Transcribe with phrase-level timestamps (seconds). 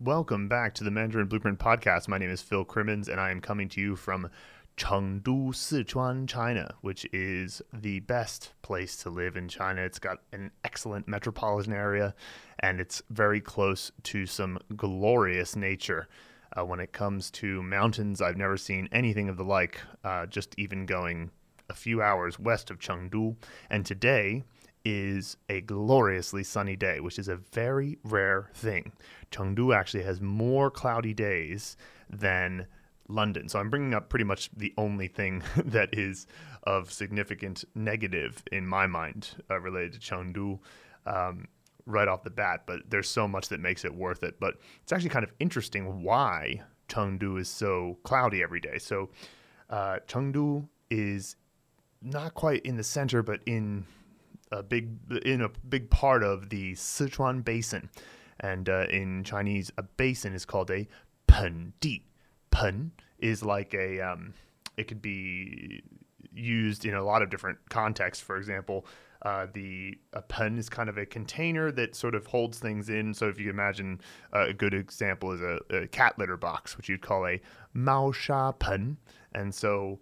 [0.00, 2.06] Welcome back to the Mandarin Blueprint Podcast.
[2.06, 4.30] My name is Phil Crimmins, and I am coming to you from
[4.76, 9.82] Chengdu, Sichuan, China, which is the best place to live in China.
[9.82, 12.14] It's got an excellent metropolitan area,
[12.60, 16.06] and it's very close to some glorious nature.
[16.56, 20.54] Uh, when it comes to mountains, I've never seen anything of the like, uh, just
[20.56, 21.32] even going
[21.68, 23.34] a few hours west of Chengdu.
[23.68, 24.44] And today,
[24.84, 28.92] is a gloriously sunny day, which is a very rare thing.
[29.30, 31.76] Chengdu actually has more cloudy days
[32.08, 32.66] than
[33.08, 33.48] London.
[33.48, 36.26] So I'm bringing up pretty much the only thing that is
[36.64, 40.58] of significant negative in my mind uh, related to Chengdu
[41.06, 41.48] um,
[41.86, 42.64] right off the bat.
[42.66, 44.38] But there's so much that makes it worth it.
[44.38, 48.78] But it's actually kind of interesting why Chengdu is so cloudy every day.
[48.78, 49.10] So
[49.70, 51.36] uh, Chengdu is
[52.02, 53.84] not quite in the center, but in
[54.50, 54.90] a big
[55.24, 57.88] in a big part of the Sichuan Basin,
[58.40, 60.88] and uh, in Chinese, a basin is called a
[61.26, 62.04] pen di.
[62.50, 64.34] Pen is like a um,
[64.76, 65.82] it could be
[66.32, 68.22] used in a lot of different contexts.
[68.22, 68.86] For example,
[69.22, 73.12] uh, the a pen is kind of a container that sort of holds things in.
[73.12, 74.00] So if you imagine
[74.34, 77.40] uh, a good example is a, a, cat litter box, which you'd call a
[77.74, 78.96] mao sha pen,
[79.34, 79.98] and so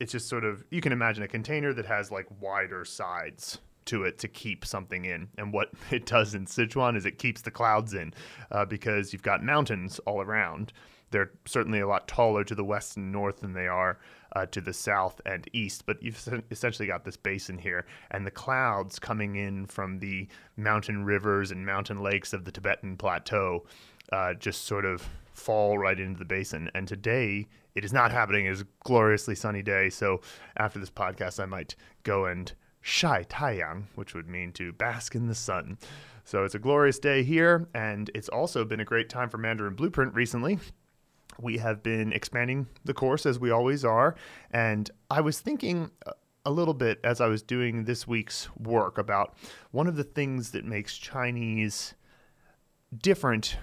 [0.00, 4.04] it's just sort of you can imagine a container that has like wider sides to
[4.04, 5.28] it to keep something in.
[5.38, 8.14] And what it does in Sichuan is it keeps the clouds in
[8.50, 10.72] uh, because you've got mountains all around.
[11.10, 13.98] They're certainly a lot taller to the west and north than they are
[14.34, 18.32] uh, to the south and east, but you've essentially got this basin here, and the
[18.32, 23.64] clouds coming in from the mountain rivers and mountain lakes of the Tibetan Plateau
[24.12, 26.70] uh, just sort of fall right into the basin.
[26.74, 28.46] And today it is not happening.
[28.46, 29.90] It is a gloriously sunny day.
[29.90, 30.20] So
[30.56, 35.26] after this podcast, I might go and shai taiyang, which would mean to bask in
[35.26, 35.78] the sun.
[36.24, 39.74] So it's a glorious day here, and it's also been a great time for Mandarin
[39.74, 40.58] Blueprint recently.
[41.38, 44.14] We have been expanding the course as we always are,
[44.50, 45.90] and I was thinking
[46.46, 49.34] a little bit as I was doing this week's work about
[49.70, 51.94] one of the things that makes Chinese
[52.96, 53.56] different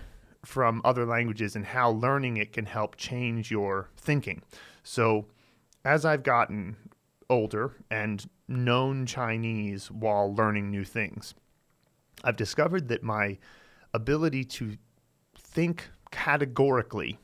[0.46, 4.42] from other languages and how learning it can help change your thinking.
[4.84, 5.26] So,
[5.84, 6.78] as I've gotten
[7.30, 11.34] older and known Chinese while learning new things,
[12.24, 13.38] I've discovered that my
[13.94, 14.78] ability to
[15.36, 17.20] think categorically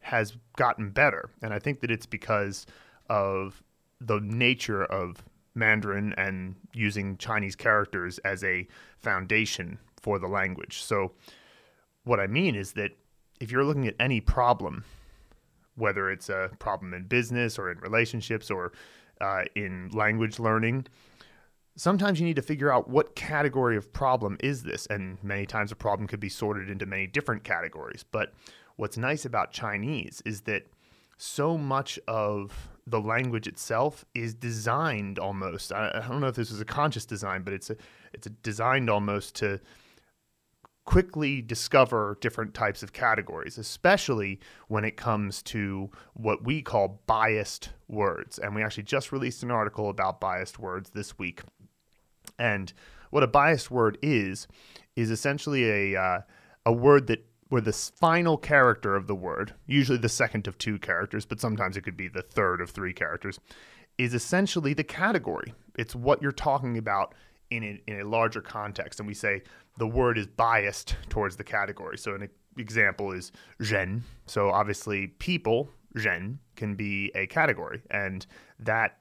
[0.00, 1.30] has gotten better.
[1.42, 2.66] And I think that it's because
[3.08, 3.62] of
[4.00, 5.24] the nature of
[5.54, 8.68] Mandarin and using Chinese characters as a
[8.98, 10.82] foundation for the language.
[10.82, 11.12] So,
[12.06, 12.92] what I mean is that
[13.40, 14.84] if you're looking at any problem,
[15.74, 18.72] whether it's a problem in business or in relationships or
[19.20, 20.86] uh, in language learning,
[21.76, 24.86] sometimes you need to figure out what category of problem is this.
[24.86, 28.04] And many times a problem could be sorted into many different categories.
[28.10, 28.32] But
[28.76, 30.66] what's nice about Chinese is that
[31.18, 35.72] so much of the language itself is designed almost.
[35.72, 37.76] I, I don't know if this is a conscious design, but it's a,
[38.14, 39.60] it's a designed almost to
[40.86, 47.70] quickly discover different types of categories, especially when it comes to what we call biased
[47.88, 48.38] words.
[48.38, 51.42] And we actually just released an article about biased words this week.
[52.38, 52.72] And
[53.10, 54.46] what a biased word is
[54.94, 56.20] is essentially a uh,
[56.64, 60.78] a word that where the final character of the word, usually the second of two
[60.78, 63.38] characters, but sometimes it could be the third of three characters,
[63.98, 65.54] is essentially the category.
[65.76, 67.14] It's what you're talking about
[67.50, 69.42] in a, in a larger context, and we say
[69.78, 71.98] the word is biased towards the category.
[71.98, 73.32] So an example is
[73.70, 74.02] ren.
[74.26, 78.26] So obviously, people ren can be a category, and
[78.58, 78.98] that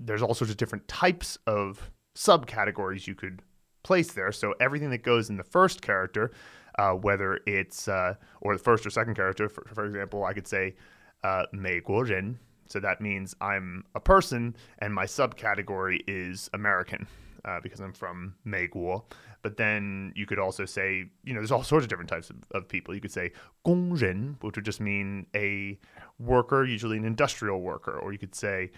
[0.00, 3.42] there's all sorts of different types of subcategories you could
[3.82, 4.32] place there.
[4.32, 6.32] So everything that goes in the first character,
[6.78, 10.48] uh, whether it's uh, or the first or second character, for, for example, I could
[10.48, 10.74] say
[11.22, 12.36] uh, Mei guo Guozhen.
[12.68, 17.06] So that means I'm a person, and my subcategory is American
[17.46, 19.04] uh, because I'm from Meiguo.
[19.42, 22.36] But then you could also say, you know, there's all sorts of different types of,
[22.50, 22.94] of people.
[22.94, 23.32] You could say
[23.64, 25.78] "gongren," which would just mean a
[26.18, 28.70] worker, usually an industrial worker, or you could say.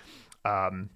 [0.44, 0.90] Um,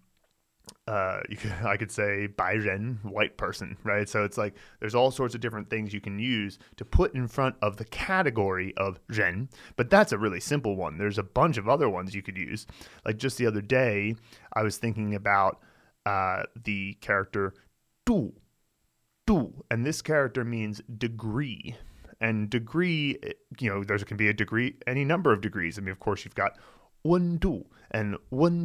[0.87, 4.09] uh, could, I could say "bai ren," white person, right?
[4.09, 7.27] So it's like there's all sorts of different things you can use to put in
[7.27, 9.49] front of the category of ren.
[9.77, 10.99] But that's a really simple one.
[10.99, 12.67] There's a bunch of other ones you could use.
[13.05, 14.15] Like just the other day,
[14.53, 15.61] I was thinking about
[16.07, 17.55] uh, the character
[18.05, 18.33] Du.
[19.27, 19.65] Du.
[19.71, 21.77] And this character means degree.
[22.21, 23.19] And degree,
[23.59, 25.79] you know, there can be a degree, any number of degrees.
[25.79, 26.57] I mean, of course, you've got
[27.05, 28.17] du, and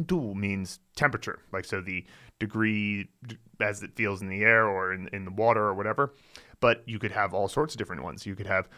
[0.06, 2.04] du means temperature, like so the
[2.38, 3.08] degree
[3.60, 6.14] as it feels in the air or in, in the water or whatever.
[6.60, 8.26] But you could have all sorts of different ones.
[8.26, 8.68] You could have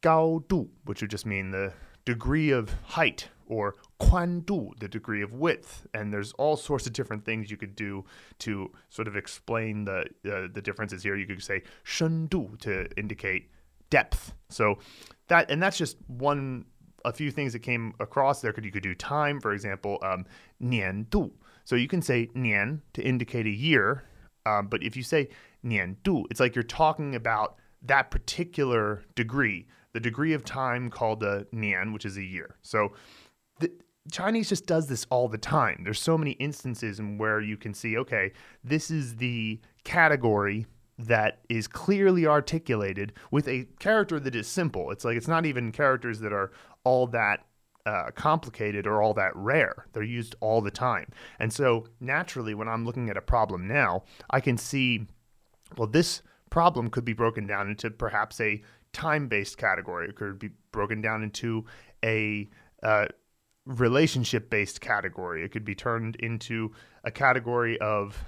[0.00, 1.72] gao du, which would just mean the
[2.04, 5.86] degree of height, or quan du, the degree of width.
[5.94, 8.04] And there's all sorts of different things you could do
[8.40, 11.16] to sort of explain the uh, the differences here.
[11.16, 13.50] You could say shen du to indicate
[13.90, 14.34] depth.
[14.48, 14.78] So
[15.28, 16.66] that and that's just one
[17.04, 18.52] a few things that came across there.
[18.52, 20.24] Could you could do time, for example, um,
[20.62, 21.32] nian du.
[21.64, 24.04] So you can say nian to indicate a year,
[24.46, 25.28] um, but if you say
[25.64, 31.22] nian du, it's like you're talking about that particular degree, the degree of time called
[31.22, 32.56] a nian, which is a year.
[32.62, 32.92] So
[34.10, 35.82] Chinese just does this all the time.
[35.84, 38.32] There's so many instances in where you can see, okay,
[38.64, 40.66] this is the category
[40.98, 44.90] that is clearly articulated with a character that is simple.
[44.90, 46.52] It's like it's not even characters that are
[46.84, 47.46] all that
[47.86, 49.86] uh, complicated or all that rare.
[49.92, 51.08] They're used all the time.
[51.38, 55.06] And so naturally, when I'm looking at a problem now, I can see,
[55.76, 58.62] well, this problem could be broken down into perhaps a
[58.92, 60.08] time based category.
[60.08, 61.64] It could be broken down into
[62.04, 62.48] a
[62.82, 63.06] uh,
[63.66, 65.44] relationship based category.
[65.44, 66.72] It could be turned into
[67.04, 68.24] a category of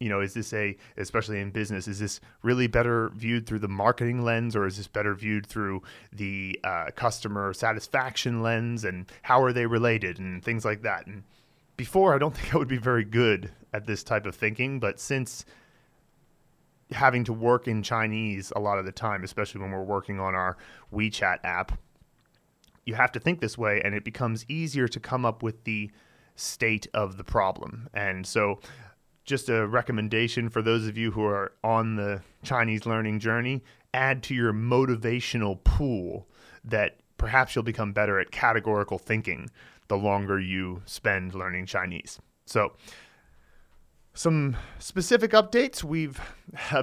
[0.00, 3.68] you know, is this a, especially in business, is this really better viewed through the
[3.68, 9.42] marketing lens or is this better viewed through the uh, customer satisfaction lens and how
[9.42, 11.06] are they related and things like that?
[11.06, 11.22] And
[11.76, 14.98] before, I don't think I would be very good at this type of thinking, but
[14.98, 15.44] since
[16.90, 20.34] having to work in Chinese a lot of the time, especially when we're working on
[20.34, 20.56] our
[20.92, 21.78] WeChat app,
[22.90, 25.90] you have to think this way and it becomes easier to come up with the
[26.34, 27.88] state of the problem.
[27.94, 28.58] And so
[29.24, 33.62] just a recommendation for those of you who are on the Chinese learning journey,
[33.94, 36.28] add to your motivational pool
[36.64, 39.48] that perhaps you'll become better at categorical thinking
[39.86, 42.18] the longer you spend learning Chinese.
[42.46, 42.72] So,
[44.14, 45.84] some specific updates.
[45.84, 46.20] We've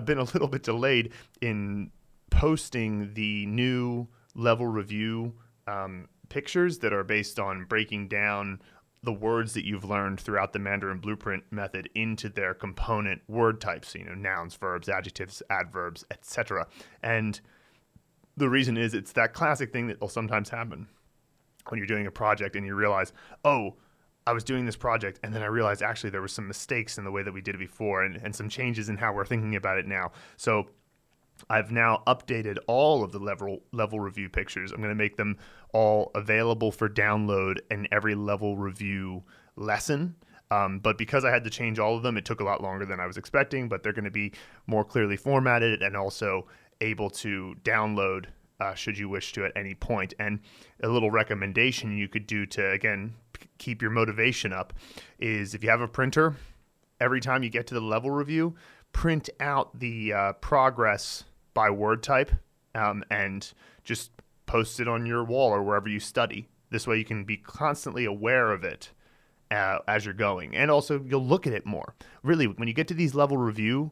[0.05, 1.11] been a little bit delayed
[1.41, 1.91] in
[2.29, 5.33] posting the new level review
[5.67, 8.61] um, pictures that are based on breaking down
[9.03, 13.93] the words that you've learned throughout the Mandarin Blueprint method into their component word types,
[13.95, 16.67] you know, nouns, verbs, adjectives, adverbs, etc.
[17.03, 17.39] And
[18.35, 20.87] the reason is it's that classic thing that will sometimes happen
[21.69, 23.13] when you're doing a project and you realize,
[23.45, 23.75] oh,
[24.25, 27.03] I was doing this project and then I realized actually there were some mistakes in
[27.03, 29.55] the way that we did it before and, and some changes in how we're thinking
[29.55, 30.11] about it now.
[30.35, 30.67] So
[31.49, 34.71] I've now updated all of the level level review pictures.
[34.71, 35.37] I'm going to make them
[35.73, 39.23] all available for download in every level review
[39.55, 40.15] lesson.
[40.49, 42.85] Um, but because I had to change all of them, it took a lot longer
[42.85, 43.67] than I was expecting.
[43.67, 44.33] But they're going to be
[44.65, 46.47] more clearly formatted and also
[46.81, 48.27] able to download
[48.59, 50.13] uh, should you wish to at any point.
[50.19, 50.39] And
[50.81, 54.73] a little recommendation you could do to again p- keep your motivation up
[55.19, 56.35] is if you have a printer,
[56.99, 58.55] every time you get to the level review,
[58.91, 61.23] print out the uh, progress
[61.57, 62.31] by word type
[62.75, 63.51] um, and
[63.83, 64.11] just
[64.45, 66.47] post it on your wall or wherever you study.
[66.69, 68.91] This way you can be constantly aware of it
[69.49, 71.95] uh, as you're going, and also you'll look at it more.
[72.21, 73.89] Really, when you get to these level review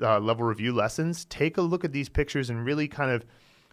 [0.00, 3.26] uh, level review lessons, take a look at these pictures and really kind of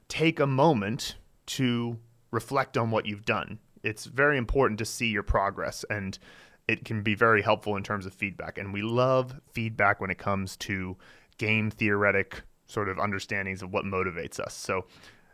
[0.10, 1.16] take a moment
[1.46, 1.98] to
[2.32, 3.58] reflect on what you've done.
[3.84, 6.20] It's very important to see your progress and
[6.68, 8.58] it can be very helpful in terms of feedback.
[8.58, 10.98] And we love feedback when it comes to
[11.38, 14.54] game theoretic sort of understandings of what motivates us.
[14.54, 14.86] So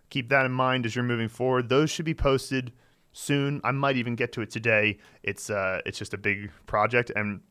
[0.09, 1.69] keep that in mind as you're moving forward.
[1.69, 2.71] Those should be posted
[3.11, 3.59] soon.
[3.63, 4.97] I might even get to it today.
[5.23, 7.41] It's uh, it's just a big project, and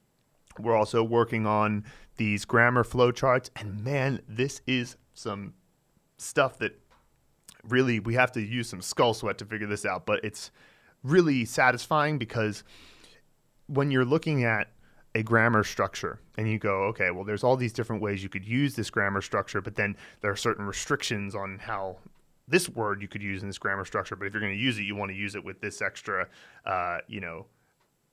[0.59, 1.85] we're also working on
[2.16, 3.50] these grammar flowcharts.
[3.56, 5.54] And man, this is some
[6.18, 6.78] stuff that
[7.68, 10.06] really we have to use some skull sweat to figure this out.
[10.06, 10.50] But it's
[11.02, 12.62] really satisfying because
[13.66, 14.68] when you're looking at
[15.14, 18.45] a grammar structure and you go, okay, well, there's all these different ways you could
[18.45, 21.99] use this grammar structure, but then there are certain restrictions on how
[22.49, 24.16] this word you could use in this grammar structure.
[24.16, 26.28] But if you're going to use it, you want to use it with this extra,
[26.64, 27.47] uh, you know,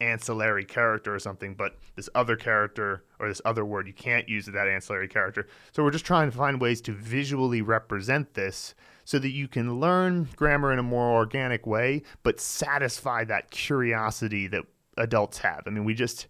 [0.02, 1.56] ancillary character or something.
[1.56, 5.48] But this other character or this other word, you can't use that ancillary character.
[5.72, 9.80] So we're just trying to find ways to visually represent this so that you can
[9.80, 14.64] learn grammar in a more organic way, but satisfy that curiosity that
[14.98, 15.64] adults have.
[15.66, 16.28] I mean, we just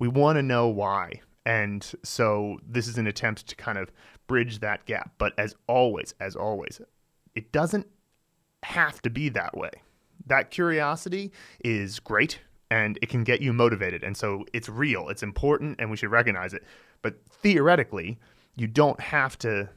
[0.00, 1.20] we want to know why.
[1.46, 3.92] And so this is an attempt to kind of
[4.26, 5.12] bridge that gap.
[5.18, 6.80] But as always, as always,
[7.36, 7.86] it doesn't
[8.64, 9.70] have to be that way.
[10.26, 11.32] That curiosity
[11.64, 12.40] is great
[12.70, 14.02] and it can get you motivated.
[14.02, 16.64] And so it's real, it's important, and we should recognize it.
[17.02, 18.18] But theoretically,
[18.56, 19.68] you don't have to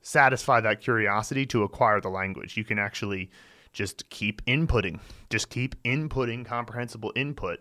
[0.00, 2.56] satisfy that curiosity to acquire the language.
[2.56, 3.30] You can actually
[3.72, 7.60] just keep inputting, just keep inputting comprehensible input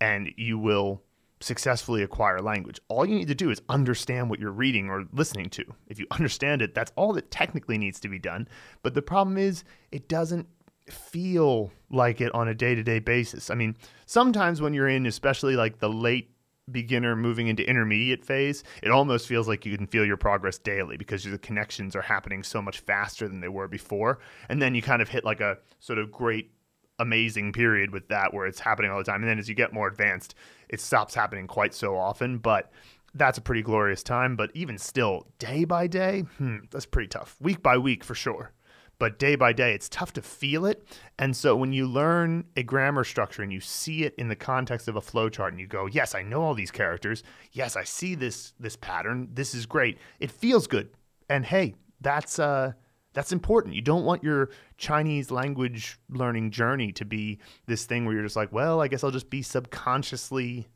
[0.00, 1.02] and you will
[1.44, 2.80] successfully acquire language.
[2.88, 5.64] All you need to do is understand what you're reading or listening to.
[5.88, 8.48] If you understand it, that's all that technically needs to be done.
[8.82, 10.48] But the problem is, it doesn't
[10.90, 13.50] feel like it on a day to day basis.
[13.50, 16.30] I mean, sometimes when you're in, especially like the late
[16.70, 20.96] beginner moving into intermediate phase, it almost feels like you can feel your progress daily
[20.96, 24.18] because the connections are happening so much faster than they were before.
[24.48, 26.53] And then you kind of hit like a sort of great
[26.98, 29.22] amazing period with that where it's happening all the time.
[29.22, 30.34] And then as you get more advanced,
[30.68, 32.38] it stops happening quite so often.
[32.38, 32.70] But
[33.14, 34.36] that's a pretty glorious time.
[34.36, 37.36] But even still, day by day, hmm, that's pretty tough.
[37.40, 38.52] Week by week, for sure.
[38.98, 40.86] But day by day, it's tough to feel it.
[41.18, 44.86] And so when you learn a grammar structure and you see it in the context
[44.86, 47.22] of a flowchart and you go, yes, I know all these characters.
[47.52, 49.28] Yes, I see this this pattern.
[49.32, 49.98] This is great.
[50.20, 50.90] It feels good.
[51.28, 52.72] And hey, that's uh
[53.14, 53.74] that's important.
[53.74, 58.36] You don't want your Chinese language learning journey to be this thing where you're just
[58.36, 60.68] like, well, I guess I'll just be subconsciously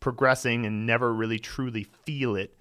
[0.00, 2.56] progressing and never really truly feel it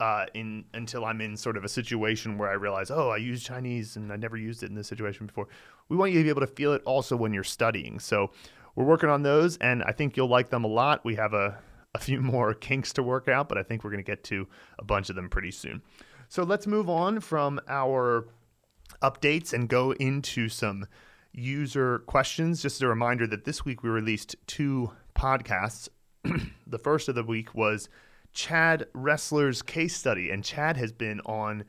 [0.00, 3.42] uh, in until I'm in sort of a situation where I realize, oh, I use
[3.42, 5.48] Chinese and I never used it in this situation before.
[5.88, 7.98] We want you to be able to feel it also when you're studying.
[7.98, 8.30] So
[8.74, 11.04] we're working on those, and I think you'll like them a lot.
[11.04, 11.58] We have a
[11.94, 14.46] a few more kinks to work out, but I think we're going to get to
[14.78, 15.82] a bunch of them pretty soon.
[16.28, 18.28] So let's move on from our
[19.02, 20.86] updates and go into some
[21.32, 22.60] user questions.
[22.60, 25.88] Just as a reminder that this week we released two podcasts.
[26.66, 27.88] the first of the week was
[28.32, 31.64] Chad Wrestler's case study, and Chad has been on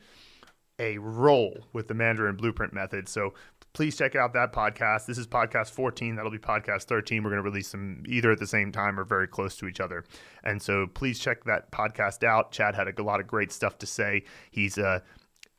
[0.77, 3.07] a roll with the Mandarin Blueprint method.
[3.07, 3.33] So
[3.73, 5.05] please check out that podcast.
[5.05, 6.15] This is podcast 14.
[6.15, 7.23] That'll be podcast 13.
[7.23, 9.79] We're going to release them either at the same time or very close to each
[9.79, 10.03] other.
[10.43, 12.51] And so please check that podcast out.
[12.51, 14.23] Chad had a lot of great stuff to say.
[14.51, 15.03] He's a,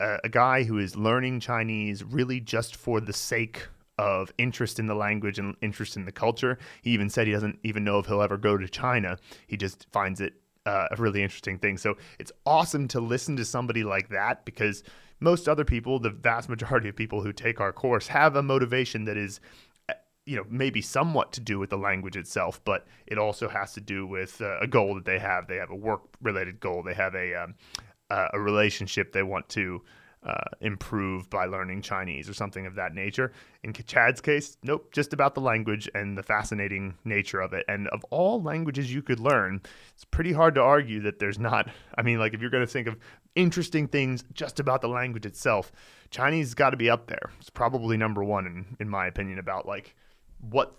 [0.01, 3.67] a guy who is learning Chinese really just for the sake
[3.99, 6.59] of interest in the language and interest in the culture.
[6.83, 9.19] He even said he doesn't even know if he'll ever go to China.
[9.47, 10.33] He just finds it
[10.67, 11.77] uh, a really interesting thing.
[11.77, 14.83] So it's awesome to listen to somebody like that because
[15.21, 19.05] most other people, the vast majority of people who take our course, have a motivation
[19.05, 19.41] that is,
[19.89, 19.95] uh,
[20.27, 23.81] you know, maybe somewhat to do with the language itself, but it also has to
[23.81, 25.47] do with uh, a goal that they have.
[25.47, 26.83] They have a work-related goal.
[26.83, 27.55] They have a um,
[28.11, 29.83] a relationship they want to
[30.23, 33.33] uh, improve by learning Chinese or something of that nature.
[33.63, 37.65] In Chad's case, nope, just about the language and the fascinating nature of it.
[37.69, 39.63] And of all languages you could learn,
[39.95, 41.69] it's pretty hard to argue that there's not.
[41.97, 42.97] I mean, like if you're going to think of
[43.35, 45.73] interesting things just about the language itself,
[46.11, 47.31] Chinese has got to be up there.
[47.39, 49.95] It's probably number one in, in my opinion about like
[50.41, 50.77] what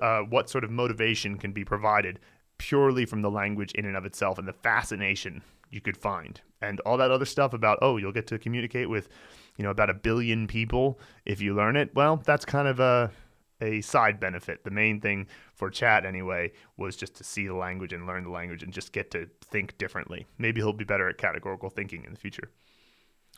[0.00, 2.18] uh, what sort of motivation can be provided
[2.58, 6.40] purely from the language in and of itself and the fascination you could find.
[6.62, 9.08] And all that other stuff about oh you'll get to communicate with
[9.56, 11.94] you know about a billion people if you learn it.
[11.94, 13.10] Well that's kind of a
[13.60, 17.92] a side benefit the main thing for Chad anyway was just to see the language
[17.92, 21.18] and learn the language and just get to think differently maybe he'll be better at
[21.18, 22.50] categorical thinking in the future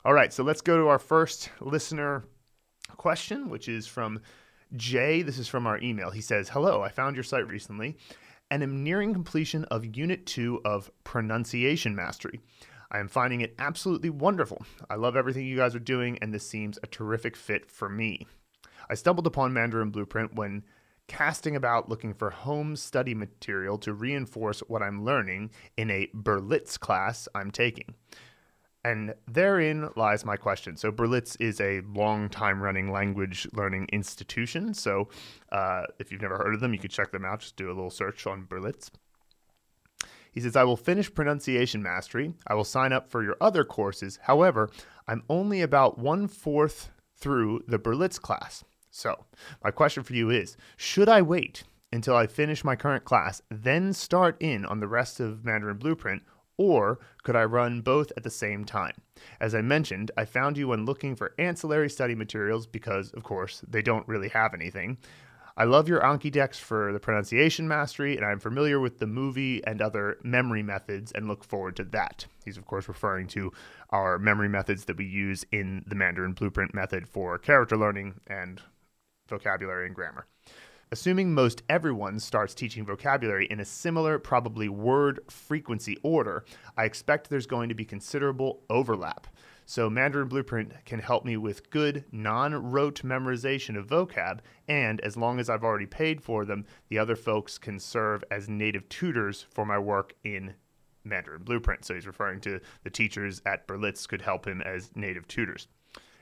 [0.05, 2.25] all right so let's go to our first listener
[2.97, 4.21] question which is from
[4.77, 7.97] jay this is from our email he says hello i found your site recently
[8.51, 12.41] and am nearing completion of Unit 2 of Pronunciation Mastery.
[12.91, 14.65] I am finding it absolutely wonderful.
[14.89, 18.27] I love everything you guys are doing, and this seems a terrific fit for me.
[18.91, 20.65] I stumbled upon Mandarin Blueprint when
[21.07, 26.79] casting about looking for home study material to reinforce what I'm learning in a Berlitz
[26.79, 27.95] class I'm taking.
[28.85, 30.77] And therein lies my question.
[30.77, 34.73] So, Berlitz is a long time running language learning institution.
[34.73, 35.09] So,
[35.51, 37.41] uh, if you've never heard of them, you could check them out.
[37.41, 38.91] Just do a little search on Berlitz.
[40.31, 42.35] He says, I will finish pronunciation mastery.
[42.47, 44.21] I will sign up for your other courses.
[44.23, 44.71] However,
[45.09, 48.63] I'm only about one fourth through the Berlitz class.
[48.91, 49.25] So,
[49.63, 53.93] my question for you is Should I wait until I finish my current class, then
[53.93, 56.23] start in on the rest of Mandarin Blueprint,
[56.57, 58.95] or could I run both at the same time?
[59.41, 63.63] As I mentioned, I found you when looking for ancillary study materials because, of course,
[63.67, 64.99] they don't really have anything.
[65.57, 69.65] I love your Anki decks for the pronunciation mastery, and I'm familiar with the movie
[69.67, 72.27] and other memory methods and look forward to that.
[72.45, 73.53] He's, of course, referring to
[73.91, 78.63] our memory methods that we use in the Mandarin Blueprint method for character learning and
[79.29, 80.27] vocabulary and grammar.
[80.91, 86.47] Assuming most everyone starts teaching vocabulary in a similar, probably word frequency order,
[86.79, 89.27] I expect there's going to be considerable overlap.
[89.67, 95.15] So, Mandarin Blueprint can help me with good, non rote memorization of vocab, and as
[95.15, 99.45] long as I've already paid for them, the other folks can serve as native tutors
[99.51, 100.55] for my work in
[101.05, 101.85] Mandarin Blueprint.
[101.85, 105.69] So, he's referring to the teachers at Berlitz could help him as native tutors.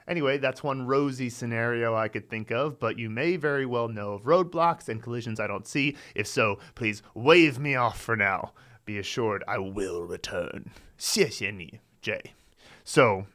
[0.08, 4.14] anyway, that's one rosy scenario I could think of, but you may very well know
[4.14, 5.96] of roadblocks and collisions I don't see.
[6.16, 8.54] If so, please wave me off for now.
[8.86, 10.72] Be assured I will return.
[10.98, 12.34] 谢谢你, Jay.
[12.84, 13.26] So,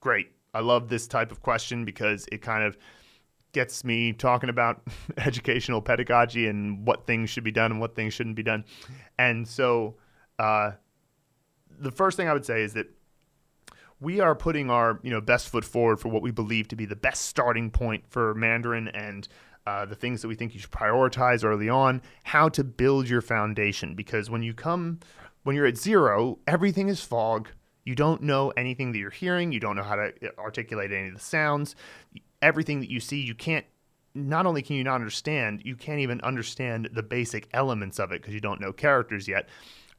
[0.00, 0.32] great.
[0.54, 2.76] I love this type of question because it kind of
[3.52, 4.82] gets me talking about
[5.16, 8.64] educational pedagogy and what things should be done and what things shouldn't be done.
[9.18, 9.94] And so,
[10.38, 10.72] uh,
[11.78, 12.86] the first thing I would say is that
[13.99, 16.85] we are putting our you know best foot forward for what we believe to be
[16.85, 19.27] the best starting point for Mandarin and
[19.67, 23.19] uh, the things that we think you should prioritize early on, how to build your
[23.19, 23.95] foundation.
[23.95, 24.97] Because when you come,
[25.43, 27.49] when you're at zero, everything is fog.
[27.83, 29.51] You don't know anything that you're hearing.
[29.51, 31.75] You don't know how to uh, articulate any of the sounds.
[32.41, 33.65] Everything that you see, you can't.
[34.15, 38.21] Not only can you not understand, you can't even understand the basic elements of it
[38.21, 39.49] because you don't know characters yet.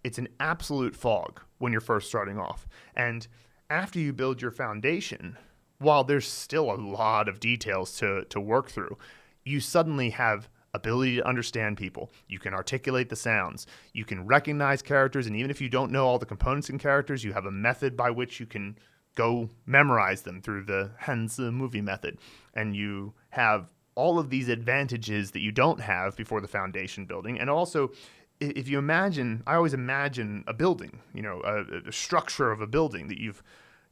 [0.03, 2.67] It's an absolute fog when you're first starting off.
[2.97, 3.29] And
[3.71, 5.37] after you build your foundation,
[5.79, 8.97] while there's still a lot of details to, to work through,
[9.45, 12.11] you suddenly have ability to understand people.
[12.29, 13.67] You can articulate the sounds.
[13.93, 15.27] You can recognize characters.
[15.27, 17.97] And even if you don't know all the components and characters, you have a method
[17.97, 18.79] by which you can
[19.15, 22.19] go memorize them through the Hanzi movie method.
[22.55, 27.41] And you have all of these advantages that you don't have before the foundation building.
[27.41, 27.91] And also,
[28.41, 32.67] if you imagine, I always imagine a building, you know, a, a, structure of a
[32.67, 33.43] building that you've,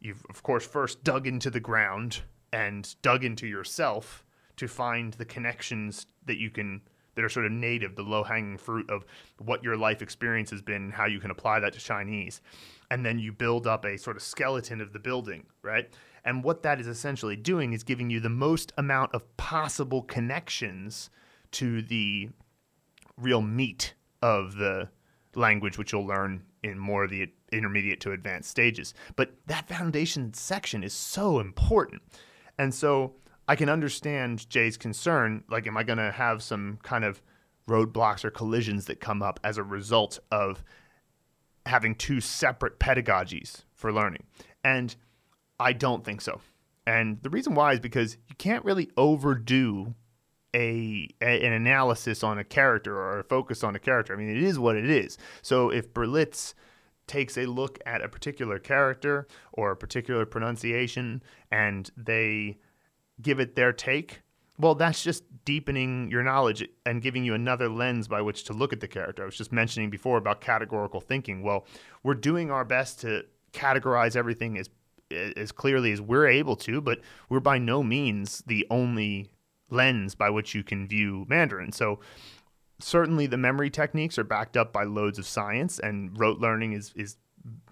[0.01, 2.23] you've of course first dug into the ground
[2.53, 4.25] and dug into yourself
[4.57, 6.81] to find the connections that you can
[7.17, 9.05] that are sort of native, the low hanging fruit of
[9.39, 12.43] what your life experience has been, how you can apply that to Chinese,
[12.91, 15.89] and then you build up a sort of skeleton of the building, right?
[16.27, 21.09] And what that is essentially doing is giving you the most amount of possible connections
[21.53, 22.29] to the
[23.17, 24.89] real meat of the
[25.35, 28.95] language, which you'll learn in more of the intermediate to advanced stages.
[29.15, 32.03] But that foundation section is so important.
[32.59, 33.15] And so
[33.49, 35.45] I can understand Jay's concern.
[35.49, 37.23] Like, am I going to have some kind of
[37.69, 40.65] roadblocks or collisions that come up as a result of
[41.67, 44.25] having two separate pedagogies for learning?
[44.65, 44.95] And
[45.61, 46.41] I don't think so.
[46.87, 49.95] And the reason why is because you can't really overdo
[50.57, 54.15] a, a, an analysis on a character or a focus on a character.
[54.15, 55.19] I mean, it is what it is.
[55.43, 56.55] So if Berlitz
[57.07, 62.57] takes a look at a particular character or a particular pronunciation and they
[63.21, 64.23] give it their take,
[64.59, 68.73] well, that's just deepening your knowledge and giving you another lens by which to look
[68.73, 69.23] at the character.
[69.23, 71.43] I was just mentioning before about categorical thinking.
[71.43, 71.67] Well,
[72.03, 74.71] we're doing our best to categorize everything as
[75.37, 79.31] as clearly as we're able to, but we're by no means the only
[79.71, 81.73] lens by which you can view Mandarin.
[81.73, 82.01] So
[82.79, 86.93] certainly the memory techniques are backed up by loads of science and rote learning is
[86.97, 87.17] is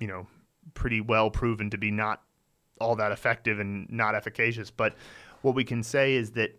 [0.00, 0.26] you know
[0.74, 2.22] pretty well proven to be not
[2.80, 4.70] all that effective and not efficacious.
[4.70, 4.94] But
[5.42, 6.58] what we can say is that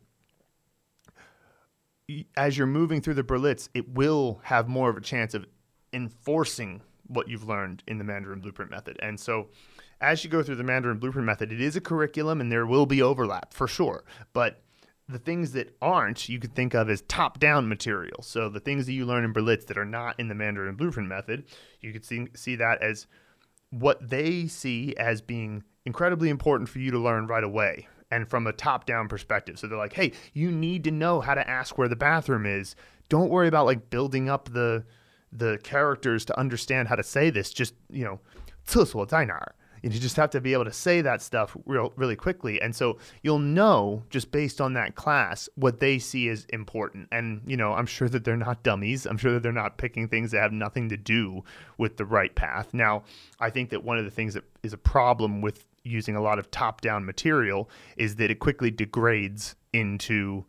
[2.37, 5.45] as you're moving through the Berlitz it will have more of a chance of
[5.91, 8.97] enforcing what you've learned in the Mandarin blueprint method.
[9.01, 9.49] And so
[10.01, 12.85] as you go through the Mandarin blueprint method it is a curriculum and there will
[12.85, 14.03] be overlap for sure.
[14.33, 14.61] But
[15.08, 18.22] the things that aren't, you could think of as top down material.
[18.22, 21.08] So the things that you learn in Berlitz that are not in the Mandarin Blueprint
[21.08, 21.44] method,
[21.80, 23.06] you could see, see that as
[23.70, 28.46] what they see as being incredibly important for you to learn right away and from
[28.46, 29.58] a top down perspective.
[29.58, 32.76] So they're like, hey, you need to know how to ask where the bathroom is.
[33.08, 34.84] Don't worry about like building up the
[35.32, 37.52] the characters to understand how to say this.
[37.52, 38.18] Just, you know,
[38.64, 39.54] 厕所在哪儿?
[39.93, 42.59] You just have to be able to say that stuff real, really quickly.
[42.59, 47.07] And so you'll know just based on that class what they see as important.
[47.11, 49.05] And, you know, I'm sure that they're not dummies.
[49.05, 51.43] I'm sure that they're not picking things that have nothing to do
[51.77, 52.73] with the right path.
[52.73, 53.03] Now,
[53.39, 56.39] I think that one of the things that is a problem with using a lot
[56.39, 60.45] of top down material is that it quickly degrades into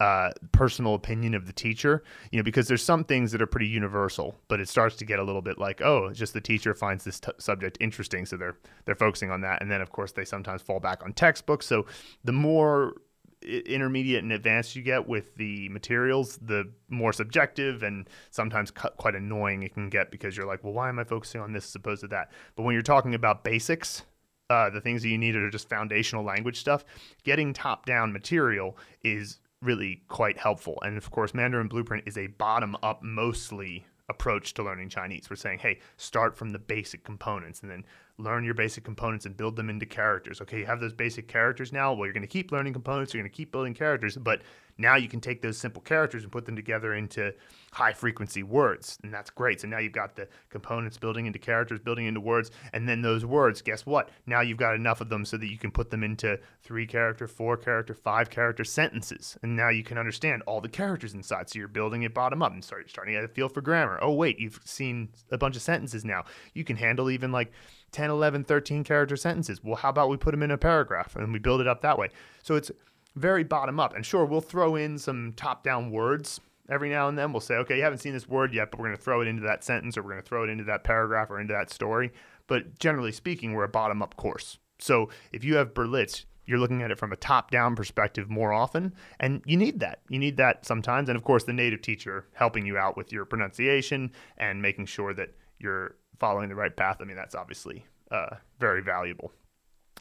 [0.00, 3.66] uh, personal opinion of the teacher, you know, because there's some things that are pretty
[3.66, 7.04] universal, but it starts to get a little bit like, oh, just the teacher finds
[7.04, 10.24] this t- subject interesting, so they're they're focusing on that, and then of course they
[10.24, 11.66] sometimes fall back on textbooks.
[11.66, 11.84] So
[12.24, 12.94] the more
[13.42, 19.62] intermediate and advanced you get with the materials, the more subjective and sometimes quite annoying
[19.62, 22.02] it can get because you're like, well, why am I focusing on this as opposed
[22.02, 22.30] to that?
[22.54, 24.02] But when you're talking about basics,
[24.50, 26.84] uh, the things that you need are just foundational language stuff.
[27.24, 30.78] Getting top down material is really quite helpful.
[30.82, 35.28] And of course, Mandarin Blueprint is a bottom up mostly approach to learning Chinese.
[35.30, 37.84] We're saying, hey, start from the basic components and then
[38.20, 40.40] learn your basic components and build them into characters.
[40.40, 41.92] Okay, you have those basic characters now.
[41.92, 44.42] Well, you're going to keep learning components, you're going to keep building characters, but
[44.80, 47.34] now you can take those simple characters and put them together into
[47.72, 48.98] high frequency words.
[49.02, 49.60] And that's great.
[49.60, 52.50] So now you've got the components building into characters, building into words.
[52.72, 54.08] And then those words, guess what?
[54.26, 57.28] Now you've got enough of them so that you can put them into three character,
[57.28, 59.36] four character, five character sentences.
[59.42, 61.50] And now you can understand all the characters inside.
[61.50, 63.98] So you're building it bottom up and start starting to get a feel for grammar.
[64.00, 66.24] Oh, wait, you've seen a bunch of sentences now.
[66.54, 67.52] You can handle even like
[67.92, 69.62] 10, 11, 13 character sentences.
[69.62, 71.98] Well, how about we put them in a paragraph and we build it up that
[71.98, 72.08] way?
[72.42, 72.70] So it's
[73.16, 73.94] very bottom up.
[73.94, 77.32] And sure, we'll throw in some top down words every now and then.
[77.32, 79.28] We'll say, okay, you haven't seen this word yet, but we're going to throw it
[79.28, 81.70] into that sentence or we're going to throw it into that paragraph or into that
[81.70, 82.12] story.
[82.46, 84.58] But generally speaking, we're a bottom up course.
[84.78, 88.52] So if you have Berlitz, you're looking at it from a top down perspective more
[88.52, 88.94] often.
[89.20, 90.00] And you need that.
[90.08, 91.08] You need that sometimes.
[91.08, 95.14] And of course, the native teacher helping you out with your pronunciation and making sure
[95.14, 99.32] that you're following the right path, I mean, that's obviously uh, very valuable.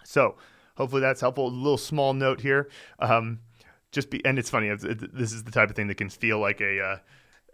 [0.04, 0.36] So
[0.76, 1.48] hopefully that's helpful.
[1.48, 2.70] A little small note here.
[3.00, 3.40] Um,
[3.92, 4.68] just be, and it's funny.
[4.68, 6.98] It, this is the type of thing that can feel like a uh,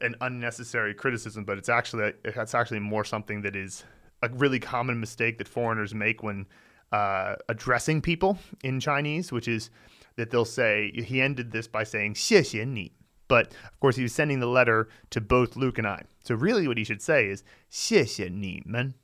[0.01, 3.85] an unnecessary criticism, but it's actually that's actually more something that is
[4.21, 6.45] a really common mistake that foreigners make when
[6.91, 9.69] uh, addressing people in Chinese, which is
[10.17, 12.91] that they'll say he ended this by saying "xie ni,"
[13.28, 16.02] But of course, he was sending the letter to both Luke and I.
[16.24, 18.94] So really, what he should say is 谢谢你们,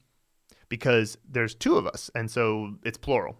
[0.68, 3.36] because there's two of us, and so it's plural.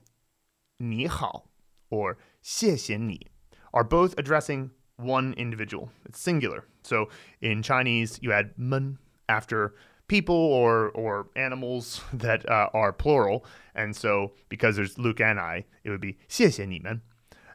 [0.78, 1.50] 你好
[1.90, 3.26] or 谢谢你
[3.72, 5.90] are both addressing one individual.
[6.04, 6.64] It's singular.
[6.82, 7.08] So
[7.40, 8.98] in Chinese, you add men
[9.28, 9.74] after
[10.08, 15.64] people or or animals that uh, are plural, and so because there's Luke and I,
[15.84, 17.02] it would be 谢谢你们.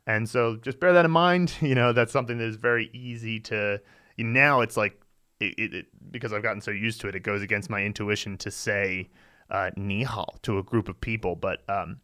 [0.06, 1.54] And so just bear that in mind.
[1.60, 3.80] You know that's something that is very easy to.
[4.18, 5.00] Now it's like
[5.40, 8.38] it, it, it, because I've gotten so used to it, it goes against my intuition
[8.38, 9.10] to say
[9.50, 12.00] uh, 你好 to a group of people, but um,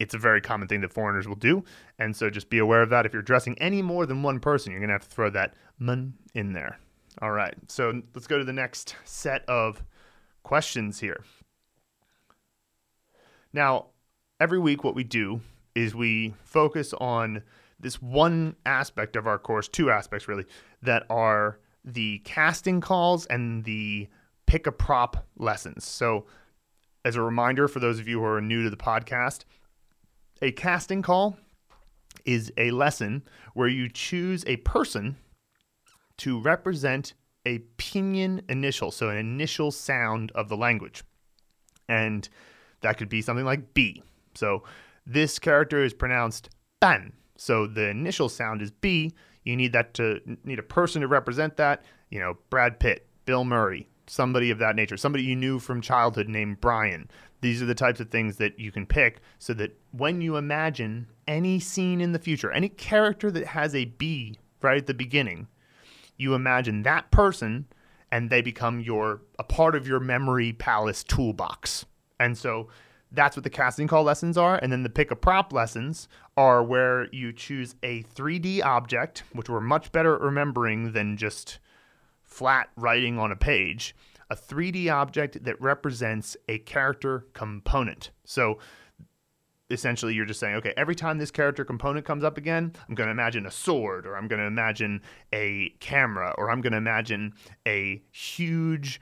[0.00, 1.64] it's a very common thing that foreigners will do.
[1.98, 3.06] And so just be aware of that.
[3.06, 5.54] If you're addressing any more than one person, you're going to have to throw that
[5.78, 6.78] men in there.
[7.22, 7.54] All right.
[7.68, 9.82] So let's go to the next set of
[10.42, 11.24] questions here.
[13.52, 13.86] Now,
[14.40, 15.40] every week, what we do
[15.74, 17.42] is we focus on
[17.80, 20.44] this one aspect of our course, two aspects really,
[20.82, 24.08] that are the casting calls and the
[24.46, 25.84] pick a prop lessons.
[25.84, 26.26] So,
[27.04, 29.44] as a reminder for those of you who are new to the podcast,
[30.40, 31.36] a casting call
[32.24, 35.16] is a lesson where you choose a person
[36.18, 37.12] to represent
[37.44, 41.04] a pinyin initial, so an initial sound of the language.
[41.88, 42.26] And
[42.80, 44.02] that could be something like B.
[44.34, 44.62] So
[45.06, 47.12] this character is pronounced ban.
[47.36, 49.12] So the initial sound is B.
[49.44, 51.84] You need that to need a person to represent that.
[52.10, 56.28] You know, Brad Pitt, Bill Murray, somebody of that nature, somebody you knew from childhood
[56.28, 57.10] named Brian.
[57.40, 61.08] These are the types of things that you can pick so that when you imagine
[61.28, 65.48] any scene in the future, any character that has a B right at the beginning,
[66.16, 67.66] you imagine that person
[68.10, 71.84] and they become your a part of your memory palace toolbox.
[72.20, 72.68] And so
[73.14, 74.56] that's what the casting call lessons are.
[74.56, 79.48] And then the pick a prop lessons are where you choose a 3D object, which
[79.48, 81.58] we're much better at remembering than just
[82.22, 83.94] flat writing on a page
[84.30, 88.10] a 3D object that represents a character component.
[88.24, 88.58] So
[89.70, 93.06] essentially you're just saying, okay, every time this character component comes up again, I'm going
[93.06, 96.78] to imagine a sword, or I'm going to imagine a camera, or I'm going to
[96.78, 97.34] imagine
[97.66, 99.00] a huge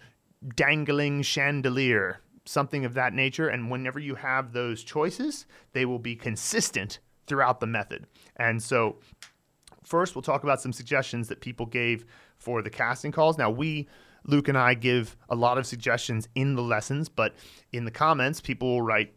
[0.57, 3.49] dangling chandelier, something of that nature.
[3.49, 8.07] And whenever you have those choices, they will be consistent throughout the method.
[8.37, 8.99] And so,
[9.85, 12.05] first, we'll talk about some suggestions that people gave
[12.37, 13.39] for the casting calls.
[13.39, 13.89] Now, we
[14.25, 17.35] Luke and I give a lot of suggestions in the lessons, but
[17.73, 19.13] in the comments, people will write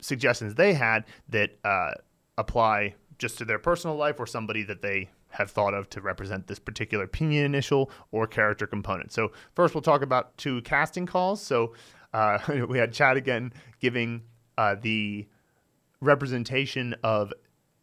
[0.00, 1.92] suggestions they had that uh,
[2.38, 6.46] apply just to their personal life or somebody that they have thought of to represent
[6.46, 9.12] this particular pinyin initial or character component.
[9.12, 11.40] So first, we'll talk about two casting calls.
[11.40, 11.74] So
[12.12, 14.22] uh, we had Chad again giving
[14.58, 15.26] uh, the
[16.00, 17.32] representation of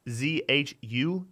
[0.08, 1.26] ZHU,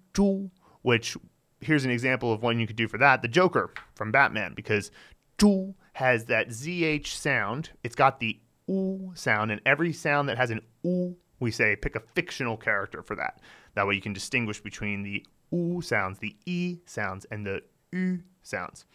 [0.81, 1.17] which
[1.59, 4.91] here's an example of one you could do for that the Joker from Batman, because
[5.37, 7.71] Zhu has that ZH sound.
[7.83, 11.95] It's got the oo sound, and every sound that has an oo, we say pick
[11.95, 13.39] a fictional character for that.
[13.75, 18.19] That way you can distinguish between the oo sounds, the e sounds, and the u
[18.43, 18.85] sounds.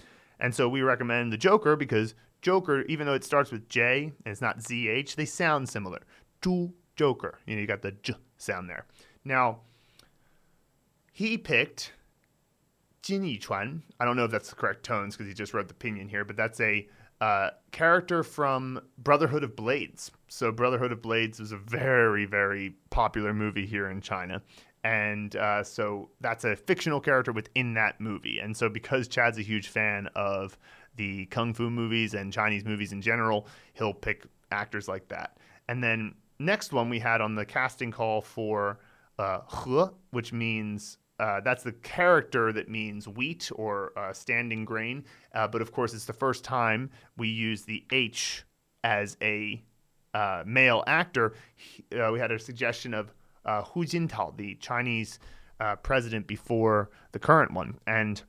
[0.41, 4.33] And so we recommend the Joker because Joker, even though it starts with J and
[4.33, 6.01] it's not ZH, they sound similar.
[6.97, 7.39] Joker.
[7.47, 8.87] You know, you got the J sound there.
[9.25, 9.61] Now,
[11.13, 11.93] he picked
[13.03, 13.83] Jin Yichuan.
[14.01, 16.25] I don't know if that's the correct tones because he just wrote the pinyin here,
[16.25, 16.89] but that's a
[17.21, 20.11] uh, character from Brotherhood of Blades.
[20.29, 24.43] So Brotherhood of Blades was a very, very popular movie here in China.
[24.85, 28.41] And uh, so that's a fictional character within that movie.
[28.41, 30.59] And so because Chad's a huge fan of
[30.97, 35.39] the kung fu movies and Chinese movies in general, he'll pick actors like that.
[35.69, 38.79] And then next one we had on the casting call for
[39.19, 45.05] uh, he, which means uh, that's the character that means wheat or uh, standing grain.
[45.35, 48.45] Uh, but of course, it's the first time we use the H
[48.83, 49.63] as a
[50.15, 51.35] uh, male actor.
[51.55, 55.19] He, uh, we had a suggestion of uh, Hu Jintao, the Chinese
[55.85, 57.79] president before the current one.
[57.87, 58.21] And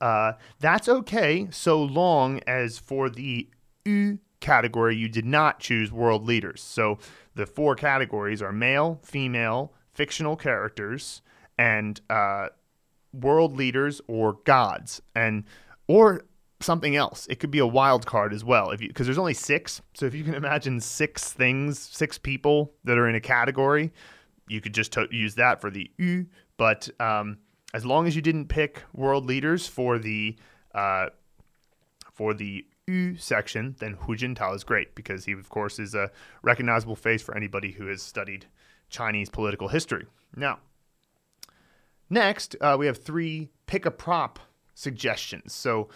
[0.00, 3.48] that's okay so long as for the
[3.84, 6.62] U category, you did not choose world leaders.
[6.62, 6.98] So
[7.34, 11.22] the four categories are male, female, fictional characters,
[11.58, 12.48] and uh,
[13.12, 15.44] world leaders or gods, and
[15.88, 16.22] or
[16.60, 17.26] something else.
[17.28, 19.80] It could be a wild card as well, if because there's only six.
[19.94, 23.92] So if you can imagine six things, six people that are in a category,
[24.48, 26.26] you could just to- use that for the U.
[26.56, 27.38] But um,
[27.74, 30.36] as long as you didn't pick world leaders for the
[30.74, 31.08] uh,
[32.12, 36.10] for the U section, then Hu Jintao is great because he, of course, is a
[36.42, 38.46] recognizable face for anybody who has studied
[38.88, 40.06] Chinese political history.
[40.36, 40.60] Now,
[42.08, 44.38] next, uh, we have three pick a prop
[44.74, 45.52] suggestions.
[45.52, 45.88] So,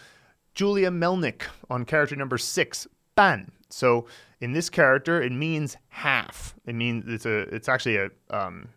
[0.54, 3.52] Julia Melnick on character number six, Ban.
[3.68, 4.06] So,
[4.40, 6.54] in this character, it means half.
[6.66, 7.40] It means it's a.
[7.54, 8.70] It's actually a um,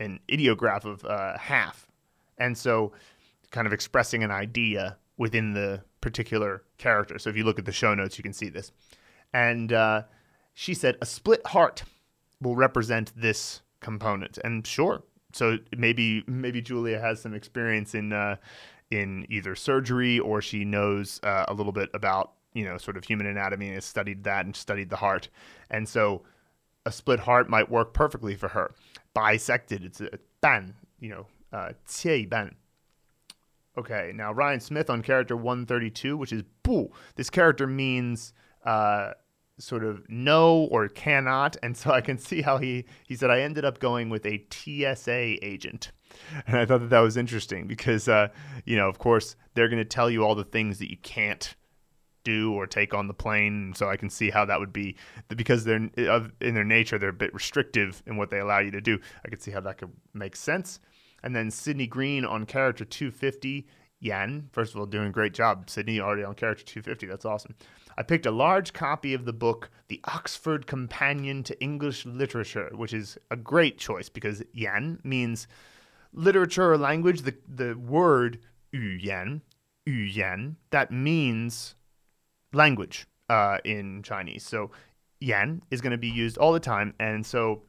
[0.00, 1.85] an ideograph of uh, half,
[2.38, 2.92] and so
[3.50, 7.18] kind of expressing an idea within the particular character.
[7.18, 8.72] So, if you look at the show notes, you can see this.
[9.32, 10.02] And uh,
[10.54, 11.84] she said a split heart
[12.40, 14.38] will represent this component.
[14.44, 18.36] And sure, so maybe maybe Julia has some experience in uh,
[18.90, 23.04] in either surgery or she knows uh, a little bit about you know sort of
[23.04, 25.28] human anatomy and has studied that and studied the heart,
[25.70, 26.22] and so
[26.86, 28.72] a split heart might work perfectly for her.
[29.14, 31.72] Bisected, it's a ban, you know, uh.
[33.78, 36.88] Okay, now Ryan Smith on character 132, which is bu.
[37.16, 38.32] This character means
[38.64, 39.12] uh,
[39.58, 41.56] sort of no or cannot.
[41.62, 44.44] And so I can see how he, he said, I ended up going with a
[44.50, 45.92] TSA agent.
[46.46, 48.28] And I thought that that was interesting because, uh,
[48.64, 51.54] you know, of course, they're going to tell you all the things that you can't
[52.24, 53.72] do or take on the plane.
[53.76, 54.96] So I can see how that would be
[55.28, 55.88] because they're
[56.40, 58.98] in their nature, they're a bit restrictive in what they allow you to do.
[59.24, 60.80] I can see how that could make sense.
[61.26, 63.66] And then Sydney Green on character 250.
[63.98, 64.48] yen.
[64.52, 65.68] first of all, doing a great job.
[65.68, 67.08] Sydney already on character 250.
[67.08, 67.56] That's awesome.
[67.98, 72.94] I picked a large copy of the book, The Oxford Companion to English Literature, which
[72.94, 75.48] is a great choice because yen means
[76.12, 77.22] literature or language.
[77.22, 78.38] The, the word
[78.70, 79.42] yu yan,
[79.84, 81.74] yu yan, that means
[82.52, 84.44] language uh, in Chinese.
[84.44, 84.70] So
[85.18, 86.94] yen is going to be used all the time.
[87.00, 87.62] And so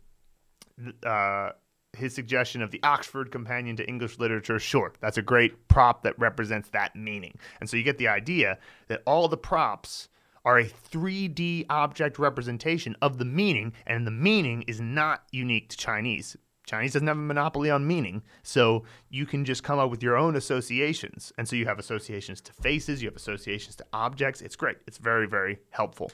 [1.03, 1.53] uh,
[1.97, 6.17] his suggestion of the Oxford Companion to English Literature, sure, that's a great prop that
[6.17, 7.37] represents that meaning.
[7.59, 8.57] And so you get the idea
[8.87, 10.09] that all the props
[10.45, 15.77] are a 3D object representation of the meaning, and the meaning is not unique to
[15.77, 16.37] Chinese.
[16.65, 20.17] Chinese doesn't have a monopoly on meaning, so you can just come up with your
[20.17, 21.31] own associations.
[21.37, 24.41] And so you have associations to faces, you have associations to objects.
[24.41, 24.77] It's great.
[24.85, 26.11] It's very, very helpful.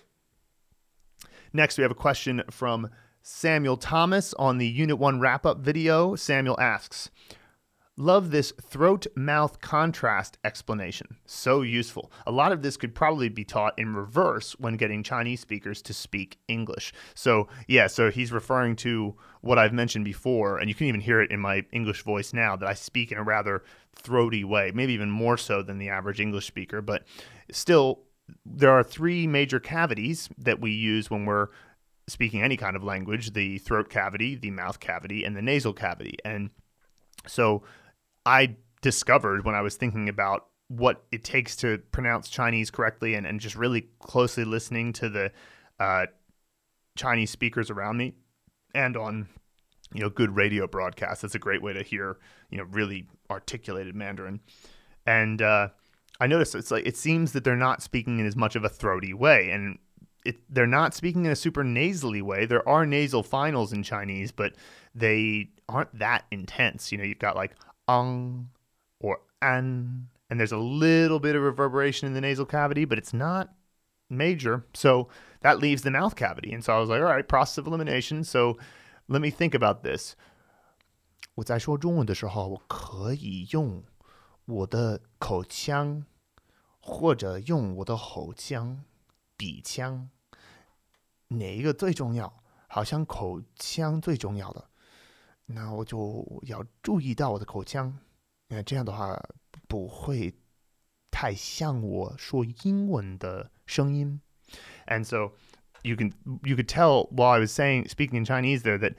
[1.53, 2.89] Next, we have a question from
[3.25, 6.13] Samuel Thomas on the Unit 1 wrap up video.
[6.13, 7.09] Samuel asks,
[7.95, 11.15] Love this throat mouth contrast explanation.
[11.25, 12.11] So useful.
[12.27, 15.93] A lot of this could probably be taught in reverse when getting Chinese speakers to
[15.93, 16.91] speak English.
[17.15, 21.21] So, yeah, so he's referring to what I've mentioned before, and you can even hear
[21.21, 23.63] it in my English voice now that I speak in a rather
[23.95, 26.81] throaty way, maybe even more so than the average English speaker.
[26.81, 27.03] But
[27.51, 28.01] still,
[28.45, 31.49] there are three major cavities that we use when we're
[32.07, 36.17] speaking any kind of language the throat cavity, the mouth cavity, and the nasal cavity.
[36.25, 36.49] And
[37.27, 37.63] so,
[38.25, 43.27] I discovered when I was thinking about what it takes to pronounce Chinese correctly and,
[43.27, 45.31] and just really closely listening to the
[45.79, 46.05] uh,
[46.95, 48.13] Chinese speakers around me
[48.73, 49.27] and on
[49.93, 51.21] you know good radio broadcasts.
[51.21, 52.17] That's a great way to hear
[52.49, 54.39] you know really articulated Mandarin.
[55.05, 55.69] And uh,
[56.19, 58.69] I noticed it's like it seems that they're not speaking in as much of a
[58.69, 59.77] throaty way, and
[60.24, 62.46] it, they're not speaking in a super nasally way.
[62.46, 64.52] There are nasal finals in Chinese, but
[64.94, 66.92] they aren't that intense.
[66.92, 67.54] You know, you've got like
[67.86, 68.50] ung
[69.00, 73.14] or an, and there's a little bit of reverberation in the nasal cavity, but it's
[73.14, 73.50] not
[74.10, 74.64] major.
[74.74, 75.08] So
[75.40, 76.52] that leaves the mouth cavity.
[76.52, 78.24] And so I was like, all right, process of elimination.
[78.24, 78.58] So
[79.08, 80.16] let me think about this.
[81.36, 83.84] 我在说中文的时候，我可以用
[84.44, 86.04] 我的口腔，
[86.80, 88.82] 或者用我的喉腔、
[89.42, 90.08] 鼻腔。
[91.28, 92.42] 哪一个最重要？
[92.68, 94.68] 好像口腔最重要的，
[95.46, 97.98] 那我就要注意到我的口腔。
[98.48, 99.18] 那这样的话
[99.66, 100.34] 不会
[101.10, 104.20] 太像我说英文的声音。
[104.86, 105.32] And so
[105.82, 108.94] you can you could tell while I was saying speaking in Chinese there that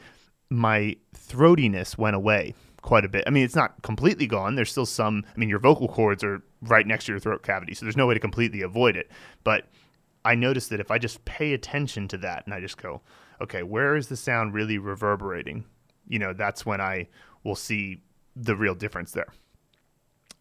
[0.49, 3.23] my throatiness went away quite a bit.
[3.27, 4.55] I mean, it's not completely gone.
[4.55, 5.23] There's still some.
[5.35, 8.07] I mean, your vocal cords are right next to your throat cavity, so there's no
[8.07, 9.11] way to completely avoid it.
[9.43, 9.65] But
[10.24, 13.02] I notice that if I just pay attention to that and I just go,
[13.40, 15.64] okay, where is the sound really reverberating?
[16.08, 17.08] You know, that's when I
[17.42, 18.02] will see
[18.34, 19.28] the real difference there.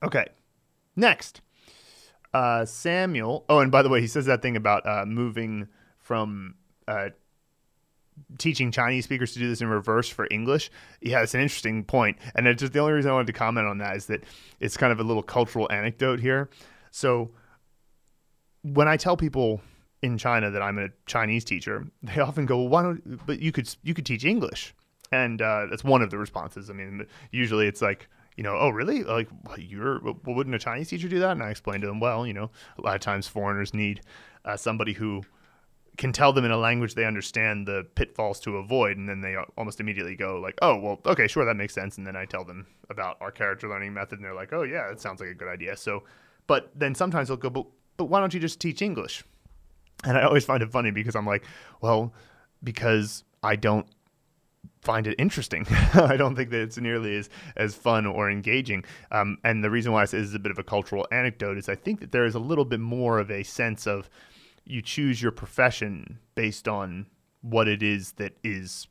[0.02, 0.26] Okay,
[0.96, 1.42] next.
[2.34, 3.46] Uh, Samuel.
[3.48, 5.68] Oh, and by the way, he says that thing about uh, moving
[6.00, 6.56] from
[6.88, 7.10] uh,
[8.38, 10.72] teaching Chinese speakers to do this in reverse for English.
[11.02, 12.18] Yeah, it's an interesting point.
[12.36, 14.24] And it's just the only reason I wanted to comment on that is that
[14.60, 16.50] it's kind of a little cultural anecdote here.
[16.92, 17.32] So
[18.64, 19.62] when I tell people
[20.04, 23.52] in China that I'm a Chinese teacher, they often go, well, "Why don't?" But you
[23.52, 24.76] could you could teach English,
[25.12, 26.70] and uh, that's one of the responses.
[26.70, 29.04] I mean, usually it's like, you know, oh really?
[29.04, 31.32] Like you're well, wouldn't a Chinese teacher do that?
[31.32, 34.02] And I explain to them, well, you know, a lot of times foreigners need
[34.46, 35.24] uh, somebody who
[35.98, 39.36] can tell them in a language they understand the pitfalls to avoid and then they
[39.60, 42.44] almost immediately go like oh well okay sure that makes sense and then i tell
[42.44, 45.36] them about our character learning method and they're like oh yeah that sounds like a
[45.36, 46.04] good idea so
[46.48, 49.24] but then sometimes they'll go but but why don't you just teach english
[50.04, 51.44] and i always find it funny because i'm like
[51.82, 52.14] well
[52.64, 53.88] because i don't
[54.84, 55.66] find it interesting.
[55.94, 58.84] I don't think that it's nearly as, as fun or engaging.
[59.12, 61.58] Um, and the reason why I say this is a bit of a cultural anecdote
[61.58, 64.10] is I think that there is a little bit more of a sense of
[64.66, 67.08] you choose your profession based on
[67.42, 68.88] what it is that is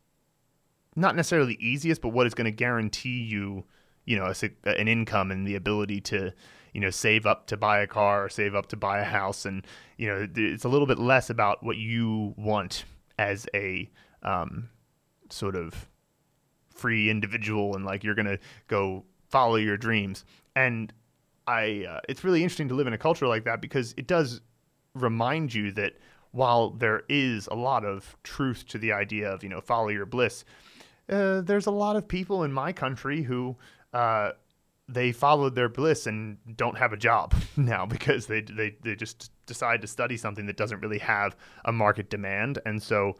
[0.97, 3.65] not necessarily easiest, but what is going to guarantee you,
[4.05, 6.33] you know, a, an income and the ability to,
[6.73, 9.45] you know, save up to buy a car or save up to buy a house,
[9.45, 12.85] and you know, it's a little bit less about what you want
[13.19, 13.91] as a
[14.23, 14.69] um,
[15.31, 15.89] sort of
[16.75, 20.25] free individual, and like you're to go follow your dreams.
[20.57, 20.93] And
[21.47, 24.41] I, uh, it's really interesting to live in a culture like that because it does
[24.95, 25.95] remind you that
[26.33, 30.07] while there is a lot of truth to the idea of you know follow your
[30.07, 30.45] bliss,
[31.09, 33.57] uh, there's a lot of people in my country who
[33.93, 34.33] uh,
[34.93, 39.31] they followed their bliss and don't have a job now because they they they just
[39.47, 43.17] decide to study something that doesn't really have a market demand, and so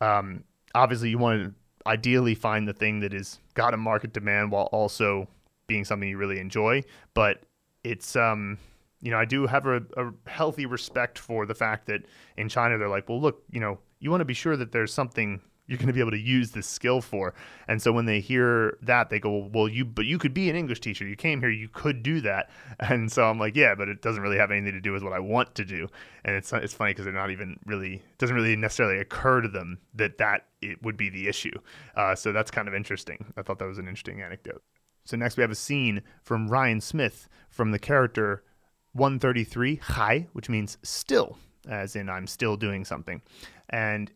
[0.00, 0.44] um,
[0.74, 1.54] obviously you want to
[1.86, 5.26] ideally find the thing that is got a market demand while also
[5.66, 6.82] being something you really enjoy,
[7.14, 7.42] but
[7.84, 8.58] it's um
[9.02, 12.04] you know, I do have a, a, healthy respect for the fact that
[12.36, 14.92] in China they're like, well, look, you know, you want to be sure that there's
[14.92, 15.40] something
[15.70, 17.32] you're going to be able to use this skill for.
[17.68, 20.56] And so when they hear that, they go, well, you, but you could be an
[20.56, 21.06] English teacher.
[21.06, 22.50] You came here, you could do that.
[22.90, 25.12] And so I'm like, yeah, but it doesn't really have anything to do with what
[25.12, 25.86] I want to do.
[26.24, 29.48] And it's it's funny because they're not even really it doesn't really necessarily occur to
[29.48, 31.56] them that that it would be the issue.
[31.94, 33.32] Uh, so that's kind of interesting.
[33.36, 34.62] I thought that was an interesting anecdote.
[35.04, 38.42] So next we have a scene from Ryan Smith from the character
[38.92, 43.22] 133, Hai, which means still, as in I'm still doing something.
[43.68, 44.10] And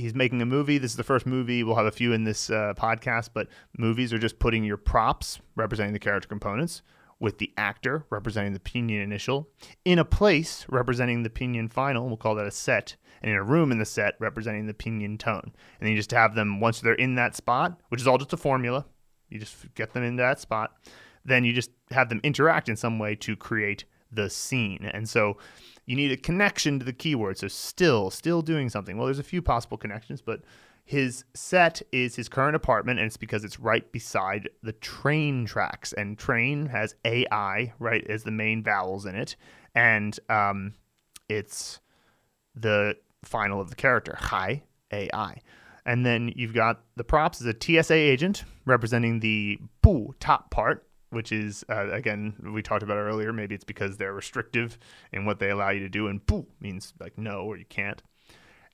[0.00, 0.78] he's making a movie.
[0.78, 1.62] This is the first movie.
[1.62, 5.40] We'll have a few in this uh, podcast, but movies are just putting your props
[5.56, 6.82] representing the character components
[7.20, 9.46] with the actor representing the pinyin initial
[9.84, 12.06] in a place representing the pinyin final.
[12.06, 12.96] We'll call that a set.
[13.22, 15.42] And in a room in the set representing the pinyin tone.
[15.44, 18.32] And then you just have them once they're in that spot, which is all just
[18.32, 18.86] a formula.
[19.28, 20.72] You just get them in that spot.
[21.22, 24.90] Then you just have them interact in some way to create the scene.
[24.94, 25.36] And so
[25.86, 27.38] you need a connection to the keyword.
[27.38, 28.96] So still, still doing something.
[28.96, 30.42] Well, there's a few possible connections, but
[30.84, 35.92] his set is his current apartment, and it's because it's right beside the train tracks.
[35.92, 39.36] And train has AI, right, as the main vowels in it.
[39.74, 40.74] And um,
[41.28, 41.80] it's
[42.54, 44.62] the final of the character, hi
[44.92, 45.40] AI.
[45.86, 50.86] And then you've got the props as a TSA agent representing the bu top part,
[51.10, 53.32] which is uh, again we talked about earlier.
[53.32, 54.78] Maybe it's because they're restrictive
[55.12, 58.02] in what they allow you to do, and "bu" means like no or you can't.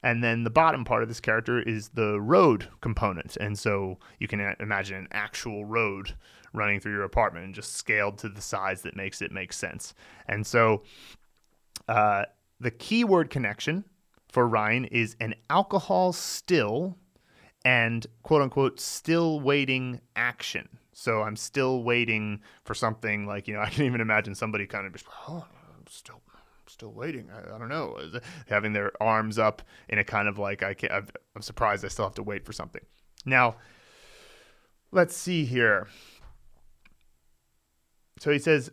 [0.02, 4.28] And then the bottom part of this character is the road component, and so you
[4.28, 6.14] can imagine an actual road
[6.52, 9.94] running through your apartment and just scaled to the size that makes it make sense.
[10.28, 10.82] And so
[11.88, 12.24] uh,
[12.60, 13.84] the keyword connection
[14.28, 16.96] for Ryan is an alcohol still
[17.64, 20.68] and quote unquote still waiting action.
[20.98, 24.86] So I'm still waiting for something like, you know, I can even imagine somebody kind
[24.86, 25.44] of just, oh,
[25.76, 26.22] I'm still,
[26.68, 27.28] still waiting.
[27.30, 27.98] I, I, don't know,
[28.48, 31.02] having their arms up in a kind of like, I can't, i
[31.36, 32.80] I'm surprised I still have to wait for something.
[33.26, 33.56] Now,
[34.90, 35.86] let's see here.
[38.18, 38.70] So he says,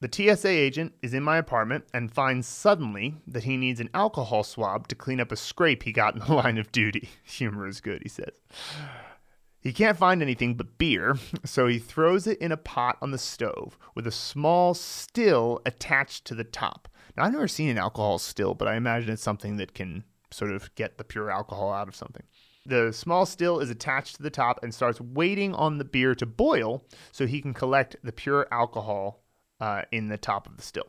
[0.00, 4.44] The TSA agent is in my apartment and finds suddenly that he needs an alcohol
[4.44, 7.08] swab to clean up a scrape he got in the line of duty.
[7.24, 8.38] Humor is good, he says.
[9.66, 13.18] He can't find anything but beer, so he throws it in a pot on the
[13.18, 16.86] stove with a small still attached to the top.
[17.16, 20.52] Now, I've never seen an alcohol still, but I imagine it's something that can sort
[20.52, 22.22] of get the pure alcohol out of something.
[22.64, 26.26] The small still is attached to the top and starts waiting on the beer to
[26.26, 29.24] boil so he can collect the pure alcohol
[29.58, 30.86] uh, in the top of the still.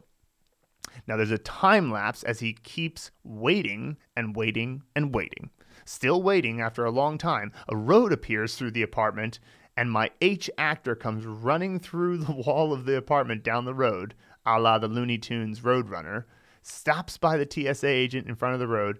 [1.07, 5.49] Now, there's a time lapse as he keeps waiting and waiting and waiting.
[5.88, 9.39] Still waiting after a long time, a road appears through the apartment,
[9.77, 14.13] and my H actor comes running through the wall of the apartment down the road,
[14.45, 16.25] a la the Looney Tunes Roadrunner,
[16.61, 18.99] stops by the TSA agent in front of the road,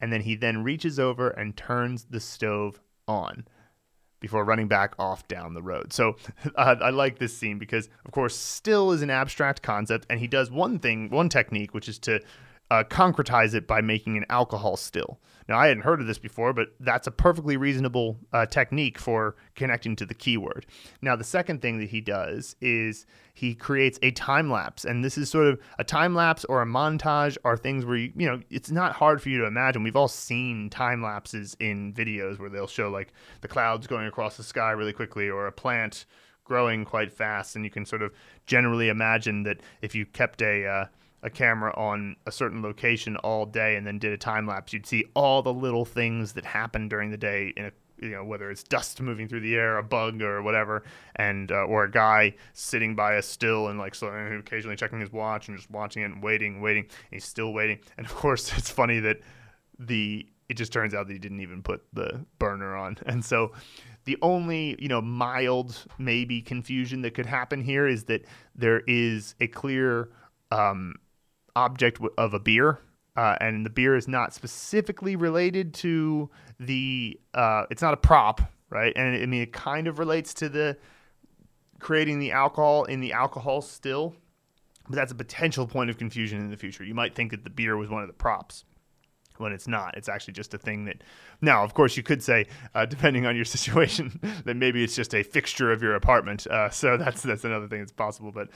[0.00, 3.48] and then he then reaches over and turns the stove on
[4.20, 5.92] before running back off down the road.
[5.92, 6.14] So
[6.54, 10.28] uh, I like this scene because, of course, still is an abstract concept, and he
[10.28, 12.20] does one thing, one technique, which is to
[12.70, 15.18] uh, concretize it by making an alcohol still.
[15.48, 19.34] Now, I hadn't heard of this before, but that's a perfectly reasonable uh, technique for
[19.54, 20.66] connecting to the keyword.
[21.00, 25.16] Now, the second thing that he does is he creates a time lapse, and this
[25.16, 28.40] is sort of a time lapse or a montage are things where you, you know,
[28.50, 29.82] it's not hard for you to imagine.
[29.82, 34.36] We've all seen time lapses in videos where they'll show like the clouds going across
[34.36, 36.04] the sky really quickly or a plant
[36.44, 38.12] growing quite fast, and you can sort of
[38.46, 40.84] generally imagine that if you kept a uh,
[41.22, 44.86] a camera on a certain location all day and then did a time lapse, you'd
[44.86, 48.50] see all the little things that happen during the day in a you know whether
[48.50, 50.84] it's dust moving through the air, a bug or whatever,
[51.16, 55.12] and uh, or a guy sitting by a still and like so, occasionally checking his
[55.12, 56.84] watch and just watching it and waiting, waiting.
[56.84, 59.18] And he's still waiting, and of course it's funny that
[59.78, 63.52] the it just turns out that he didn't even put the burner on, and so
[64.04, 69.34] the only you know mild maybe confusion that could happen here is that there is
[69.40, 70.10] a clear
[70.50, 70.94] um,
[71.58, 72.80] object of a beer.
[73.16, 76.30] Uh, and the beer is not specifically related to
[76.60, 77.18] the.
[77.34, 78.40] Uh, it's not a prop,
[78.70, 78.92] right?
[78.94, 80.76] And I mean, it kind of relates to the
[81.80, 84.14] creating the alcohol in the alcohol still,
[84.88, 86.84] but that's a potential point of confusion in the future.
[86.84, 88.64] You might think that the beer was one of the props
[89.38, 89.96] when it's not.
[89.96, 91.02] It's actually just a thing that.
[91.40, 95.14] Now, of course, you could say, uh, depending on your situation, that maybe it's just
[95.14, 96.46] a fixture of your apartment.
[96.46, 98.32] Uh, so that's that's another thing that's possible.
[98.32, 98.48] But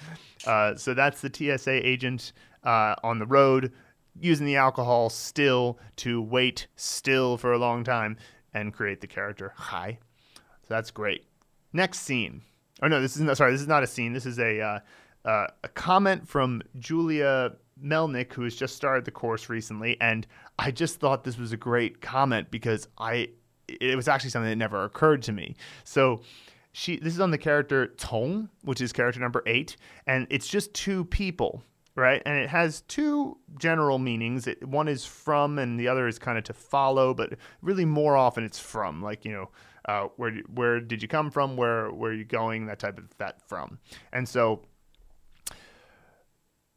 [0.47, 2.33] uh, so that's the TSA agent
[2.65, 3.73] uh, on the road
[4.21, 8.17] using the alcohol still to wait still for a long time
[8.55, 9.99] and create the character Hai.
[10.35, 11.25] So that's great.
[11.73, 12.43] Next scene.
[12.83, 13.53] Oh no, this is not, sorry.
[13.53, 14.13] This is not a scene.
[14.13, 14.79] This is a uh,
[15.25, 17.53] uh, a comment from Julia
[17.83, 20.27] Melnick, who has just started the course recently, and
[20.59, 23.31] I just thought this was a great comment because I
[23.69, 25.57] it was actually something that never occurred to me.
[25.85, 26.23] So
[26.73, 29.77] she this is on the character Cong, which is character number eight,
[30.07, 31.63] and it's just two people
[31.95, 32.23] right?
[32.25, 34.47] And it has two general meanings.
[34.47, 38.17] It, one is from, and the other is kind of to follow, but really more
[38.17, 39.51] often it's from, like you know,
[39.87, 41.57] uh, where where did you come from?
[41.57, 42.67] Where where are you going?
[42.67, 43.79] That type of that from.
[44.13, 44.63] And so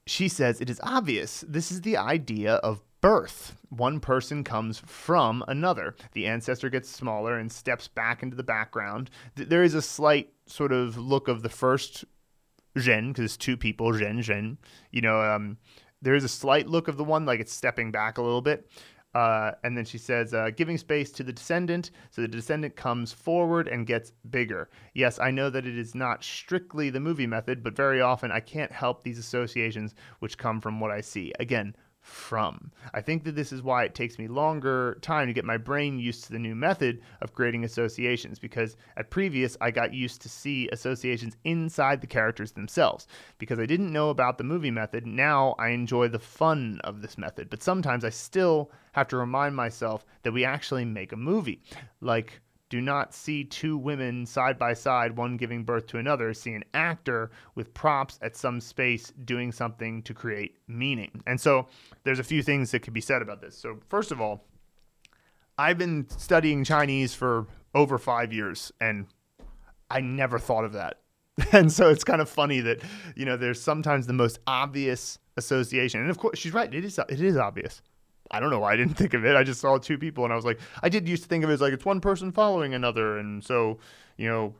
[0.07, 1.43] she says it is obvious.
[1.47, 3.55] This is the idea of birth.
[3.69, 5.95] One person comes from another.
[6.13, 9.11] The ancestor gets smaller and steps back into the background.
[9.35, 12.03] There is a slight sort of look of the first
[12.75, 14.57] Ren, because it's two people, Ren, Ren.
[14.89, 15.59] You know, um,
[16.01, 18.71] there is a slight look of the one, like it's stepping back a little bit.
[19.13, 23.13] Uh, and then she says, uh, giving space to the descendant, so the descendant comes
[23.13, 24.67] forward and gets bigger.
[24.95, 28.39] Yes, I know that it is not strictly the movie method, but very often I
[28.39, 31.31] can't help these associations which come from what I see.
[31.39, 31.75] Again,
[32.05, 32.71] from.
[32.93, 35.97] I think that this is why it takes me longer time to get my brain
[35.97, 40.29] used to the new method of creating associations because at previous I got used to
[40.29, 43.07] see associations inside the characters themselves.
[43.39, 47.17] Because I didn't know about the movie method, now I enjoy the fun of this
[47.17, 51.63] method, but sometimes I still have to remind myself that we actually make a movie.
[52.01, 52.39] Like
[52.75, 56.33] do not see two women side by side, one giving birth to another.
[56.33, 61.23] See an actor with props at some space doing something to create meaning.
[61.25, 61.67] And so
[62.03, 63.57] there's a few things that could be said about this.
[63.57, 64.43] So, first of all,
[65.57, 69.07] I've been studying Chinese for over five years, and
[69.89, 70.99] I never thought of that.
[71.53, 72.81] And so it's kind of funny that,
[73.15, 76.01] you know, there's sometimes the most obvious association.
[76.01, 76.73] And of course, she's right.
[76.73, 77.81] It is, it is obvious.
[78.35, 79.35] I don't know why I didn't think of it.
[79.35, 81.49] I just saw two people and I was like, I did used to think of
[81.49, 83.17] it as like it's one person following another.
[83.17, 83.79] And so,
[84.17, 84.53] you know,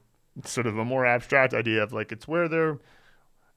[0.44, 2.80] sort of a more abstract idea of like it's where they're,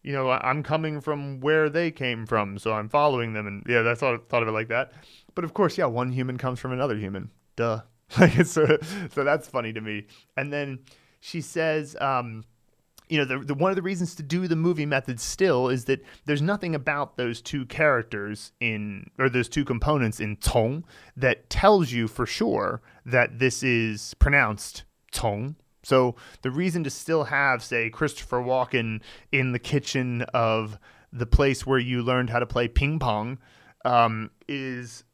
[0.02, 2.58] you know, I'm coming from where they came from.
[2.58, 3.46] So I'm following them.
[3.46, 4.92] And yeah, that's thought, thought of it like that.
[5.34, 7.30] But of course, yeah, one human comes from another human.
[7.56, 7.82] Duh.
[8.18, 10.06] Like it's sort of, so that's funny to me.
[10.34, 10.78] And then
[11.20, 12.44] she says, um,
[13.08, 15.84] you know, the, the one of the reasons to do the movie method still is
[15.86, 20.84] that there's nothing about those two characters in or those two components in Cong
[21.16, 25.56] that tells you for sure that this is pronounced Cong.
[25.82, 29.00] So the reason to still have, say, Christopher Walken
[29.32, 30.78] in the kitchen of
[31.12, 33.38] the place where you learned how to play ping pong
[33.84, 35.04] um, is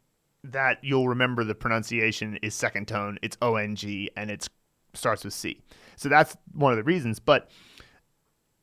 [0.42, 4.48] that you'll remember the pronunciation is second tone, it's O N G, and it
[4.94, 5.60] starts with C.
[5.96, 7.20] So that's one of the reasons.
[7.20, 7.50] But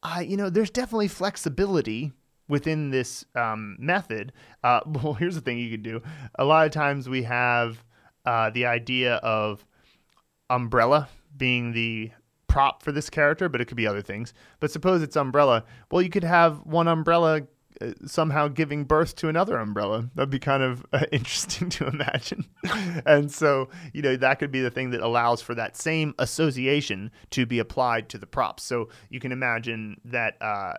[0.03, 2.11] I, you know, there's definitely flexibility
[2.47, 4.33] within this um, method.
[4.63, 6.01] Uh, well, here's the thing you could do.
[6.35, 7.83] A lot of times we have
[8.25, 9.65] uh, the idea of
[10.49, 12.11] umbrella being the
[12.47, 14.33] prop for this character, but it could be other things.
[14.59, 15.63] But suppose it's umbrella.
[15.89, 17.41] Well, you could have one umbrella uh,
[18.05, 20.09] somehow giving birth to another umbrella.
[20.15, 22.45] That'd be kind of uh, interesting to imagine.
[23.05, 27.11] and so, you know, that could be the thing that allows for that same association
[27.31, 28.63] to be applied to the props.
[28.63, 30.73] So you can imagine that uh,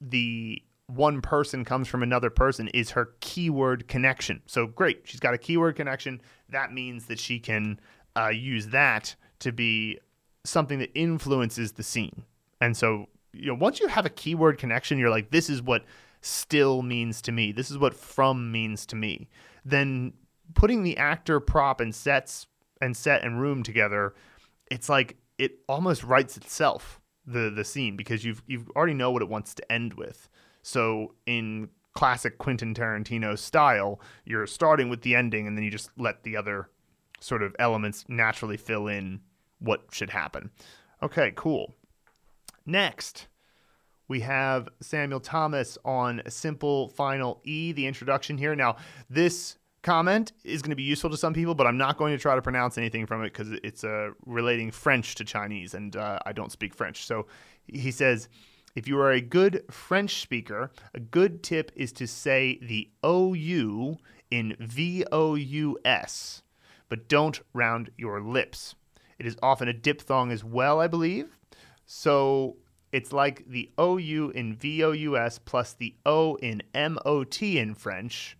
[0.00, 4.42] the one person comes from another person is her keyword connection.
[4.46, 6.20] So great, she's got a keyword connection.
[6.48, 7.80] That means that she can
[8.16, 9.98] uh, use that to be
[10.44, 12.24] something that influences the scene.
[12.60, 15.84] And so, you know, once you have a keyword connection, you're like, this is what
[16.26, 17.52] still means to me.
[17.52, 19.28] This is what from means to me.
[19.64, 20.12] Then
[20.54, 22.46] putting the actor, prop, and sets
[22.80, 24.14] and set and room together,
[24.70, 29.22] it's like it almost writes itself the the scene because you've you've already know what
[29.22, 30.28] it wants to end with.
[30.62, 35.90] So in classic Quentin Tarantino style, you're starting with the ending and then you just
[35.96, 36.68] let the other
[37.20, 39.20] sort of elements naturally fill in
[39.58, 40.50] what should happen.
[41.02, 41.74] Okay, cool.
[42.66, 43.28] Next,
[44.08, 48.54] we have Samuel Thomas on Simple Final E, the introduction here.
[48.54, 48.76] Now,
[49.10, 52.20] this comment is going to be useful to some people, but I'm not going to
[52.20, 56.18] try to pronounce anything from it because it's uh, relating French to Chinese, and uh,
[56.26, 57.06] I don't speak French.
[57.06, 57.26] So
[57.66, 58.28] he says,
[58.74, 63.96] if you are a good French speaker, a good tip is to say the OU
[64.30, 66.42] in VOUS,
[66.88, 68.74] but don't round your lips.
[69.18, 71.38] It is often a diphthong as well, I believe.
[71.86, 72.56] So
[72.92, 78.36] it's like the OU in VOUS plus the O in MOT in French,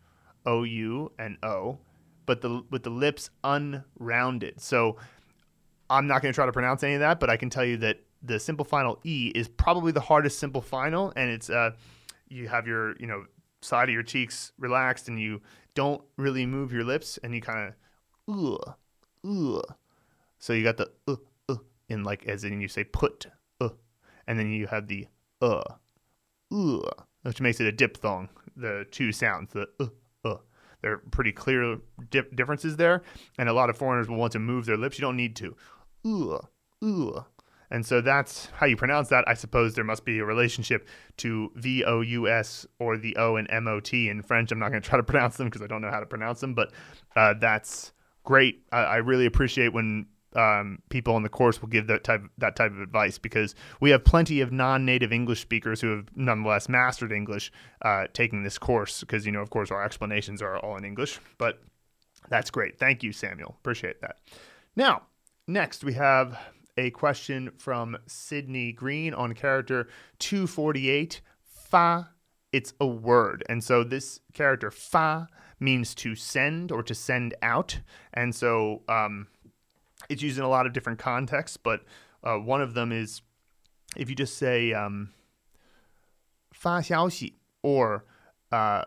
[0.48, 1.78] OU and O,
[2.24, 4.60] but the with the lips unrounded.
[4.60, 4.96] So
[5.90, 7.76] I'm not going to try to pronounce any of that, but I can tell you
[7.78, 11.72] that the simple final E is probably the hardest simple final, and it's uh,
[12.28, 13.24] you have your you know
[13.60, 15.42] side of your cheeks relaxed, and you
[15.74, 17.74] don't really move your lips, and you kind of
[18.28, 18.74] ugh
[19.24, 19.74] ugh
[20.38, 21.16] so you got the uh,
[21.48, 21.56] uh,
[21.88, 23.26] in like as in you say put
[24.26, 25.06] and then you have the
[25.40, 25.62] uh,
[26.52, 26.80] uh,
[27.22, 28.28] which makes it a diphthong.
[28.56, 29.86] The two sounds, the uh,
[30.24, 30.36] uh.
[30.82, 31.78] They're pretty clear
[32.10, 33.02] differences there,
[33.38, 34.98] and a lot of foreigners will want to move their lips.
[34.98, 35.56] You don't need to.
[36.04, 36.38] Uh,
[36.82, 37.22] uh.
[37.70, 39.24] And so that's how you pronounce that.
[39.26, 40.86] I suppose there must be a relationship
[41.18, 44.52] to V O U S or the O and M O T in French.
[44.52, 46.40] I'm not going to try to pronounce them because I don't know how to pronounce
[46.40, 46.72] them, but
[47.16, 48.64] uh, that's great.
[48.70, 50.06] I, I really appreciate when
[50.36, 53.90] um, people in the course will give that type that type of advice because we
[53.90, 57.50] have plenty of non-native English speakers who have nonetheless mastered English
[57.82, 61.18] uh, taking this course because you know of course our explanations are all in English
[61.38, 61.60] but
[62.28, 62.78] that's great.
[62.78, 63.56] Thank you Samuel.
[63.60, 64.16] Appreciate that.
[64.74, 65.02] Now
[65.48, 66.38] next we have
[66.76, 72.10] a question from Sydney Green on character 248 fa
[72.52, 73.44] it's a word.
[73.50, 75.28] And so this character fa
[75.60, 77.80] means to send or to send out.
[78.14, 79.26] And so um,
[80.08, 81.82] it's used in a lot of different contexts, but
[82.22, 83.22] uh, one of them is
[83.96, 85.10] if you just say um,
[86.52, 88.04] 发消息 or
[88.50, 88.84] uh,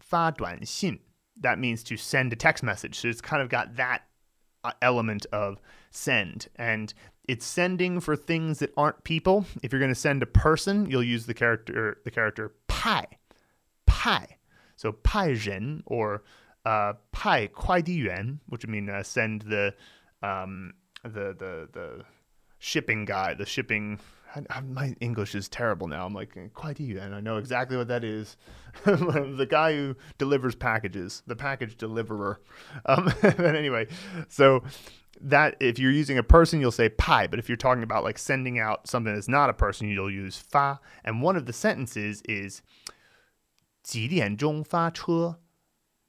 [0.00, 0.98] 发短信,
[1.40, 2.98] that means to send a text message.
[2.98, 4.02] So it's kind of got that
[4.64, 5.60] uh, element of
[5.90, 6.48] send.
[6.56, 6.92] And
[7.28, 9.46] it's sending for things that aren't people.
[9.62, 13.06] If you're going to send a person, you'll use the character the character pai,
[13.86, 14.38] pai.
[14.76, 16.24] So pai ren or
[16.64, 19.74] uh, pai kuai which would mean uh, send the
[20.21, 22.03] um, the the the
[22.59, 23.99] shipping guy, the shipping.
[24.35, 26.05] I, I, my English is terrible now.
[26.05, 28.35] I'm like quite and I know exactly what that is.
[28.83, 32.41] the guy who delivers packages, the package deliverer.
[32.85, 33.87] Um, but anyway,
[34.27, 34.63] so
[35.21, 37.27] that if you're using a person, you'll say pai.
[37.27, 40.37] But if you're talking about like sending out something that's not a person, you'll use
[40.37, 40.79] fa.
[41.03, 42.61] And one of the sentences is
[43.83, 45.39] 几点钟发车？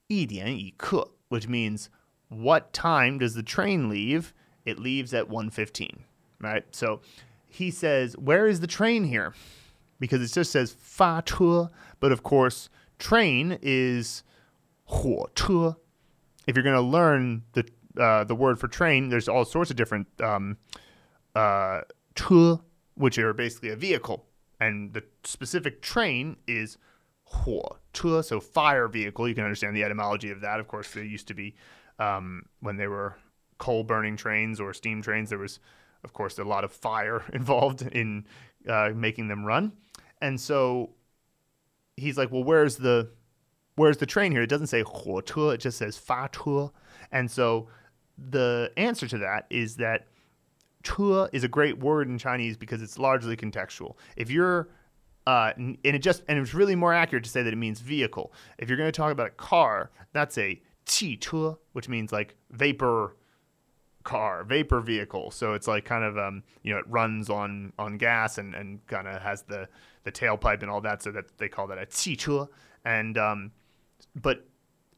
[0.09, 1.87] 一点一刻, which means
[2.34, 4.34] what time does the train leave?
[4.66, 6.04] It leaves at 1:15,
[6.40, 6.64] right?
[6.72, 7.02] So
[7.48, 9.34] he says, "Where is the train here?"
[10.00, 11.24] Because it just says fa
[12.00, 12.70] but of course,
[13.00, 14.24] train is
[14.90, 15.80] huo che.
[16.48, 17.68] If you're going to learn the
[17.98, 20.58] uh, the word for train, there's all sorts of different um,
[21.36, 21.82] uh,
[22.96, 24.26] which are basically a vehicle,
[24.60, 26.78] and the specific train is
[27.32, 29.28] huo che, so fire vehicle.
[29.28, 30.60] You can understand the etymology of that.
[30.60, 31.56] Of course, there used to be
[32.00, 33.16] um, when they were
[33.58, 35.30] coal burning trains or steam trains.
[35.30, 35.60] There was,
[36.04, 38.26] of course, a lot of fire involved in
[38.68, 39.74] uh, making them run.
[40.22, 40.92] And so
[41.98, 43.10] he's like, well, where's the
[43.76, 44.42] where's the train here?
[44.42, 46.72] It doesn't say Huoche, it just says Fache.
[47.12, 47.68] And so
[48.18, 50.08] the answer to that is that
[50.84, 53.96] tu is a great word in Chinese because it's largely contextual.
[54.16, 54.70] If you're
[55.26, 58.34] uh, and it just and it's really more accurate to say that it means vehicle.
[58.58, 63.17] If you're going to talk about a car, that's a 汽车, which means like vapor
[64.05, 65.31] car, vapor vehicle.
[65.31, 68.87] So it's like kind of um, you know it runs on on gas and and
[68.87, 69.69] kind of has the
[70.05, 71.03] the tailpipe and all that.
[71.03, 72.49] So that they call that a 汽车.
[72.85, 73.53] And um,
[74.15, 74.47] but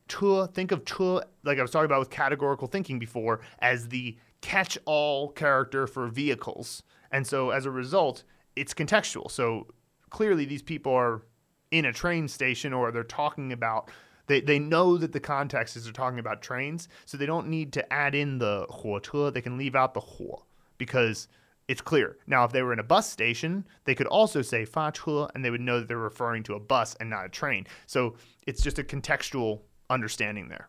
[0.08, 5.30] 车, think of 车like I was talking about with categorical thinking before as the catch-all
[5.32, 6.82] character for vehicles.
[7.10, 8.24] And so as a result,
[8.56, 9.30] it's contextual.
[9.30, 9.66] So
[10.10, 11.22] clearly these people are
[11.70, 13.90] in a train station or they're talking about
[14.26, 17.72] they, they know that the context is they're talking about trains, so they don't need
[17.72, 19.30] to add in the 火车.
[19.30, 20.44] They can leave out the 火
[20.78, 21.26] because
[21.66, 22.16] it's clear.
[22.26, 25.50] Now, if they were in a bus station, they could also say 发车 and they
[25.50, 27.66] would know that they're referring to a bus and not a train.
[27.86, 28.14] So
[28.46, 30.68] it's just a contextual understanding there,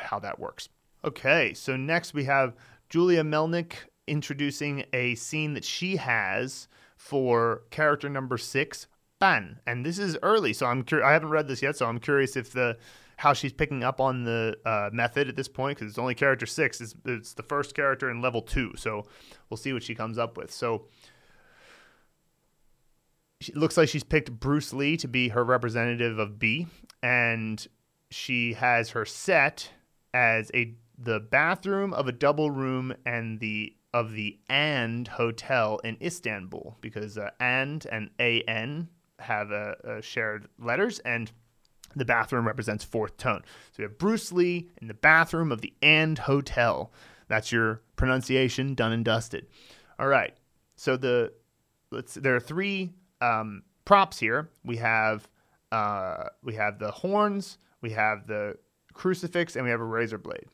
[0.00, 0.68] how that works.
[1.04, 2.56] Okay, so next we have
[2.88, 3.72] Julia Melnick
[4.08, 8.86] introducing a scene that she has for character number six,
[9.21, 12.35] and this is early, so I'm cur- I haven't read this yet, so I'm curious
[12.35, 12.77] if the
[13.17, 16.47] how she's picking up on the uh, method at this point because it's only character
[16.47, 16.81] six.
[16.81, 19.05] It's, it's the first character in level two, so
[19.49, 20.51] we'll see what she comes up with.
[20.51, 20.87] So
[23.39, 26.65] it looks like she's picked Bruce Lee to be her representative of B,
[27.03, 27.65] and
[28.09, 29.69] she has her set
[30.13, 35.97] as a the bathroom of a double room and the of the And Hotel in
[36.01, 38.89] Istanbul because uh, And and AN
[39.21, 41.31] have a, a shared letters and
[41.95, 43.41] the bathroom represents fourth tone.
[43.71, 46.91] So we have Bruce Lee in the bathroom of the And Hotel.
[47.27, 49.47] That's your pronunciation done and dusted.
[49.99, 50.33] All right.
[50.75, 51.33] So the
[51.91, 52.91] let's there are three
[53.21, 54.49] um, props here.
[54.63, 55.27] We have
[55.71, 58.55] uh, we have the horns, we have the
[58.93, 60.45] crucifix, and we have a razor blade.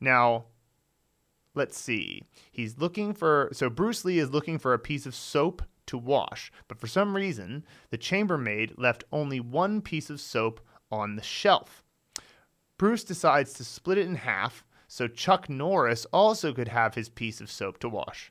[0.00, 0.46] Now,
[1.54, 2.22] let's see.
[2.50, 5.62] He's looking for so Bruce Lee is looking for a piece of soap
[5.92, 11.16] to wash, but for some reason, the chambermaid left only one piece of soap on
[11.16, 11.84] the shelf.
[12.76, 17.40] Bruce decides to split it in half so Chuck Norris also could have his piece
[17.40, 18.30] of soap to wash.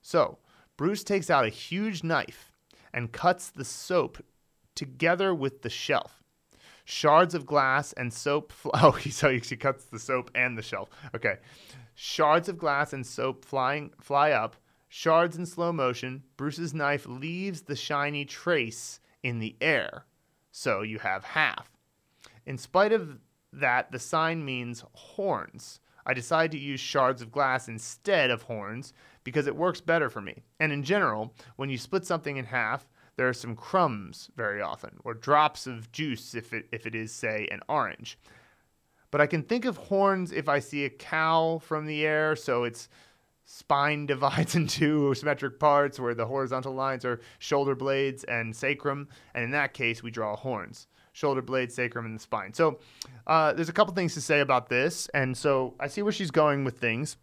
[0.00, 0.38] So,
[0.76, 2.52] Bruce takes out a huge knife
[2.94, 4.18] and cuts the soap
[4.76, 6.22] together with the shelf.
[6.84, 8.52] Shards of glass and soap.
[8.52, 10.90] Fl- oh, so he cuts the soap and the shelf.
[11.12, 11.38] Okay.
[11.96, 14.54] Shards of glass and soap flying fly up.
[14.92, 16.24] Shards in slow motion.
[16.36, 20.04] Bruce's knife leaves the shiny trace in the air.
[20.50, 21.70] So you have half.
[22.44, 23.20] In spite of
[23.52, 25.78] that, the sign means horns.
[26.04, 30.20] I decided to use shards of glass instead of horns because it works better for
[30.20, 30.42] me.
[30.58, 34.96] And in general, when you split something in half, there are some crumbs very often,
[35.04, 38.18] or drops of juice if it, if it is, say, an orange.
[39.12, 42.64] But I can think of horns if I see a cow from the air, so
[42.64, 42.88] its
[43.50, 49.44] spine divides into symmetric parts where the horizontal lines are shoulder blades and sacrum, and
[49.44, 52.54] in that case, we draw horns shoulder blade, sacrum, and the spine.
[52.54, 52.78] So
[53.26, 56.30] uh, there's a couple things to say about this, and so I see where she's
[56.30, 57.16] going with things.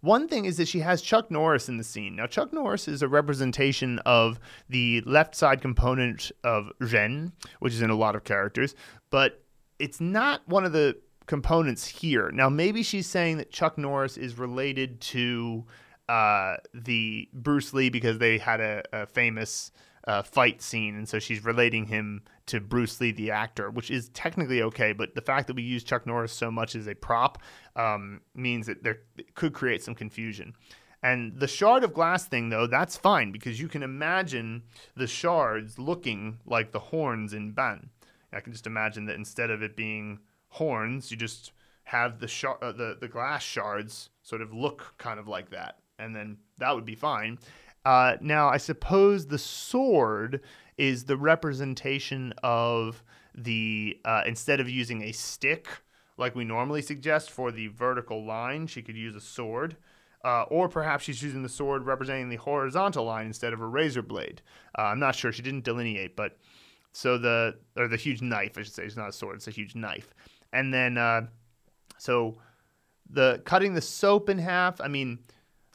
[0.00, 2.16] One thing is that she has Chuck Norris in the scene.
[2.16, 7.82] Now, Chuck Norris is a representation of the left side component of Ren, which is
[7.82, 8.74] in a lot of characters,
[9.10, 9.44] but
[9.78, 10.96] it's not one of the
[11.28, 12.30] components here.
[12.32, 15.64] Now, maybe she's saying that Chuck Norris is related to
[16.08, 19.70] uh, the Bruce Lee because they had a, a famous
[20.08, 24.08] uh, fight scene, and so she's relating him to Bruce Lee, the actor, which is
[24.08, 24.92] technically okay.
[24.92, 27.42] But the fact that we use Chuck Norris so much as a prop
[27.76, 29.00] um, means that there
[29.34, 30.54] could create some confusion.
[31.02, 34.62] And the shard of glass thing, though, that's fine because you can imagine
[34.96, 37.90] the shards looking like the horns in Ban.
[38.32, 41.52] I can just imagine that instead of it being horns, you just
[41.84, 46.14] have the uh, the the glass shards sort of look kind of like that, and
[46.14, 47.38] then that would be fine.
[47.84, 50.42] Uh, now, I suppose the sword
[50.76, 53.02] is the representation of
[53.34, 55.68] the uh, instead of using a stick
[56.18, 59.76] like we normally suggest for the vertical line, she could use a sword.
[60.24, 64.02] Uh, or perhaps she's using the sword representing the horizontal line instead of a razor
[64.02, 64.42] blade.
[64.76, 65.30] Uh, I'm not sure.
[65.30, 66.36] She didn't delineate, but
[66.90, 69.52] so the or the huge knife, I should say, it's not a sword; it's a
[69.52, 70.12] huge knife.
[70.52, 71.26] And then uh,
[71.98, 72.38] so
[73.08, 74.80] the cutting the soap in half.
[74.80, 75.18] I mean,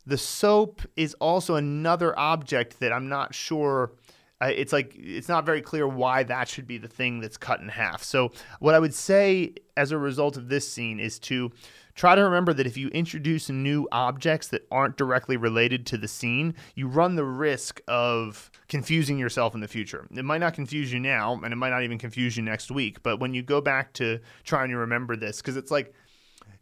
[0.05, 3.93] the soap is also another object that I'm not sure.
[4.41, 7.61] Uh, it's like it's not very clear why that should be the thing that's cut
[7.61, 8.03] in half.
[8.03, 11.51] So what I would say as a result of this scene is to
[11.95, 16.07] try to remember that if you introduce new objects that aren't directly related to the
[16.07, 20.07] scene, you run the risk of confusing yourself in the future.
[20.11, 23.03] It might not confuse you now, and it might not even confuse you next week.
[23.03, 25.93] But when you go back to trying to remember this, because it's like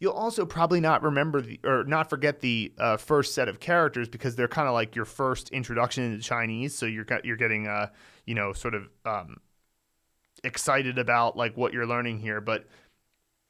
[0.02, 4.10] You'll also probably not remember the, or not forget the uh, first set of characters
[4.10, 6.74] because they're kind of like your first introduction into Chinese.
[6.76, 7.90] So you're you're getting uh
[8.26, 9.38] you know sort of um,
[10.44, 12.42] excited about like what you're learning here.
[12.42, 12.66] But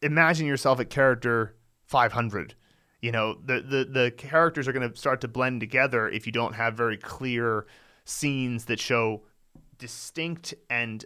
[0.02, 1.56] imagine yourself at character
[1.92, 2.56] 500.
[3.02, 6.32] You know the the the characters are going to start to blend together if you
[6.32, 7.66] don't have very clear
[8.06, 9.24] scenes that show
[9.78, 11.04] distinct and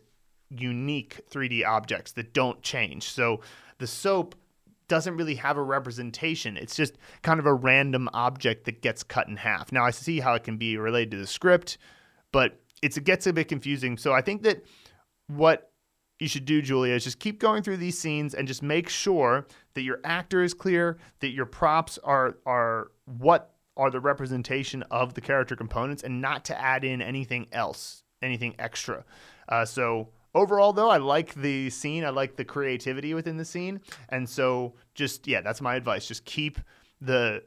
[0.50, 3.10] unique 3D objects that don't change.
[3.10, 3.42] So
[3.80, 4.36] the soap
[4.88, 6.58] doesn't really have a representation.
[6.58, 9.72] It's just kind of a random object that gets cut in half.
[9.72, 11.80] Now I see how it can be related to the script,
[12.32, 13.98] but it gets a bit confusing.
[13.98, 14.64] So I think that
[15.28, 15.72] what
[16.20, 19.48] you should do, Julia, is just keep going through these scenes and just make sure
[19.74, 25.14] that your actor is clear, that your props are are what are the representation of
[25.14, 29.04] the character components, and not to add in anything else, anything extra.
[29.50, 32.04] Uh, so Overall, though, I like the scene.
[32.04, 33.80] I like the creativity within the scene.
[34.10, 36.06] And so, just, yeah, that's my advice.
[36.06, 36.60] Just keep
[37.00, 37.42] the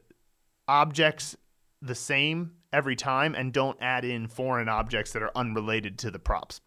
[0.67, 1.37] objects
[1.83, 6.17] the same every time and don't add in foreign objects that are unrelated to the
[6.17, 6.61] props.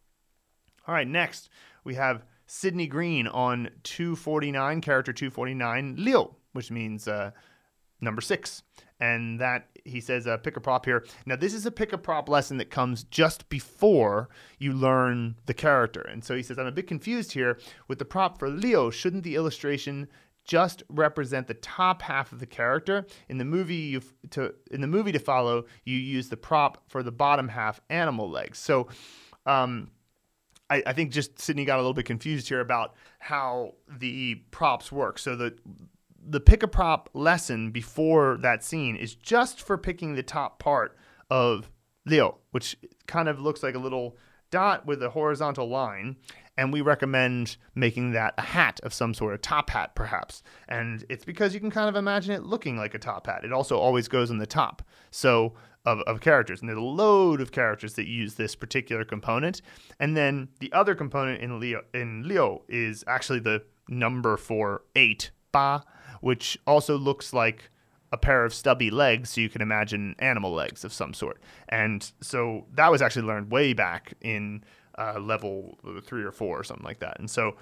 [0.87, 1.49] All right, next
[1.85, 7.31] we have Sydney Green on 249, character 249, Liu, which means uh,
[8.01, 8.63] number six
[9.03, 11.05] and that he says uh, pick a prop here.
[11.27, 14.29] Now this is a pick a prop lesson that comes just before
[14.61, 17.59] you learn the character, and so he says I'm a bit confused here
[17.89, 18.93] with the prop for Liu.
[18.93, 20.07] Shouldn't the illustration
[20.45, 23.07] just represent the top half of the character.
[23.29, 27.03] In the movie you to in the movie to follow, you use the prop for
[27.03, 28.61] the bottom half animal legs.
[28.61, 28.87] So
[29.47, 29.91] um,
[30.73, 34.91] I, I, think just Sydney got a little bit confused here about how the props
[34.91, 35.19] work.
[35.19, 35.55] So the
[36.25, 40.97] the pick a prop lesson before that scene is just for picking the top part
[41.31, 41.69] of
[42.07, 44.17] Leo, which kind of looks like a little
[44.51, 46.17] dot with a horizontal line.
[46.57, 50.43] And we recommend making that a hat of some sort, a top hat perhaps.
[50.69, 53.45] And it's because you can kind of imagine it looking like a top hat.
[53.45, 54.83] It also always goes on the top.
[55.11, 55.55] So
[55.85, 56.61] of, of characters.
[56.61, 59.63] And there's a load of characters that use this particular component.
[59.99, 65.31] And then the other component in Leo in Liu is actually the number for eight,
[65.51, 65.85] ba,
[66.21, 67.71] which also looks like
[68.13, 71.41] a pair of stubby legs, so you can imagine animal legs of some sort.
[71.71, 74.65] And so that was actually learned way back in
[74.99, 77.19] uh, level three or four or something like that.
[77.19, 77.57] And so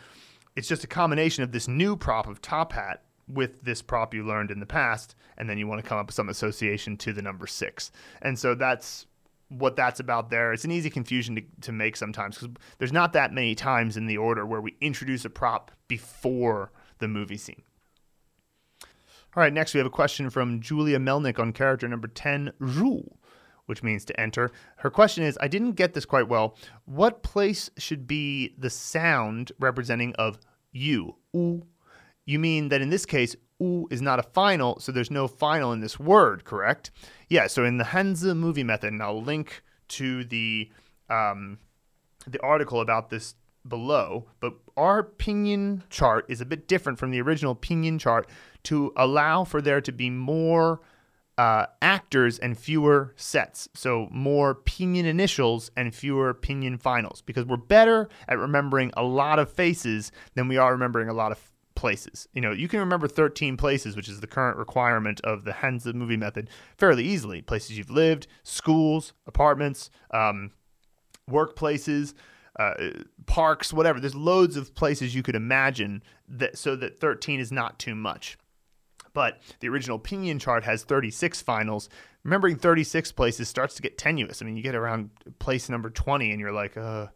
[0.57, 4.25] it's just a combination of this new prop of top hat with this prop you
[4.25, 7.13] learned in the past, and then you want to come up with some association to
[7.13, 7.91] the number six.
[8.23, 9.07] And so that's
[9.49, 10.53] what that's about there.
[10.53, 14.07] It's an easy confusion to, to make sometimes because there's not that many times in
[14.07, 17.63] the order where we introduce a prop before the movie scene.
[19.37, 23.03] All right, next we have a question from Julia Melnick on character number 10, Ru,
[23.67, 24.51] which means to enter.
[24.79, 26.57] Her question is I didn't get this quite well.
[26.85, 30.39] What place should be the sound representing of
[30.73, 31.17] you?
[31.33, 31.67] U.
[32.31, 35.73] You mean that in this case, U is not a final, so there's no final
[35.73, 36.93] in this word, correct?
[37.29, 39.65] Yeah, so in the Hanzi movie method, and I'll link
[39.99, 40.71] to the
[41.09, 41.59] um,
[42.29, 43.35] the article about this
[43.67, 48.29] below, but our pinyin chart is a bit different from the original pinyin chart
[48.63, 50.81] to allow for there to be more
[51.37, 53.69] uh, actors and fewer sets.
[53.75, 59.41] So more pinyin initials and fewer pinyin finals because we're better at remembering a lot
[59.41, 61.51] of faces than we are remembering a lot of
[61.81, 62.29] places.
[62.35, 65.95] You know, you can remember 13 places, which is the current requirement of the Hanzi
[65.95, 67.41] movie method, fairly easily.
[67.41, 70.51] Places you've lived, schools, apartments, um,
[71.29, 72.13] workplaces,
[72.59, 72.75] uh,
[73.25, 73.99] parks, whatever.
[73.99, 78.37] There's loads of places you could imagine that so that 13 is not too much.
[79.15, 81.89] But the original pinyin chart has 36 finals.
[82.25, 84.43] Remembering 36 places starts to get tenuous.
[84.43, 85.09] I mean, you get around
[85.39, 87.07] place number 20 and you're like, uh,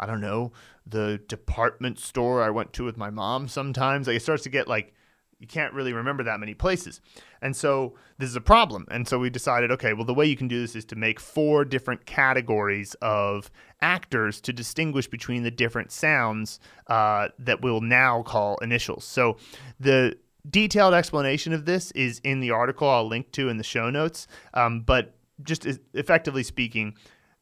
[0.00, 0.52] I don't know,
[0.86, 4.06] the department store I went to with my mom sometimes.
[4.06, 4.94] Like it starts to get like
[5.40, 7.00] you can't really remember that many places.
[7.40, 8.86] And so this is a problem.
[8.90, 11.18] And so we decided, okay, well, the way you can do this is to make
[11.18, 18.22] four different categories of actors to distinguish between the different sounds uh, that we'll now
[18.22, 19.04] call initials.
[19.06, 19.38] So
[19.80, 23.88] the detailed explanation of this is in the article I'll link to in the show
[23.88, 24.26] notes.
[24.52, 26.96] Um, but just effectively speaking,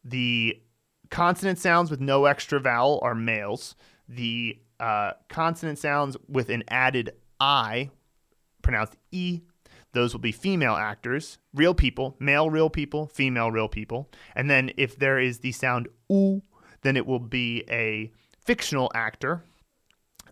[0.04, 0.60] the
[1.10, 3.74] consonant sounds with no extra vowel are males.
[4.08, 7.90] The uh, consonant sounds with an added I,
[8.62, 9.40] pronounced E.
[9.92, 14.08] those will be female actors, real people, male real people, female real people.
[14.34, 16.42] And then if there is the sound u,
[16.82, 18.12] then it will be a
[18.44, 19.42] fictional actor.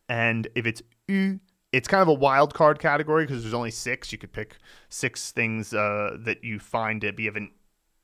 [0.08, 1.40] And if it's u,
[1.72, 4.12] it's kind of a wild card category because there's only six.
[4.12, 4.56] You could pick
[4.88, 7.50] six things uh, that you find to be of an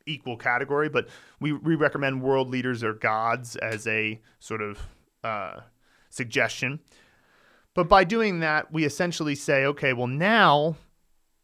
[0.06, 1.08] equal category, but
[1.40, 4.78] we, we recommend world leaders or gods as a sort of
[5.24, 5.60] uh,
[6.10, 6.80] suggestion.
[7.74, 10.76] But by doing that, we essentially say, okay, well, now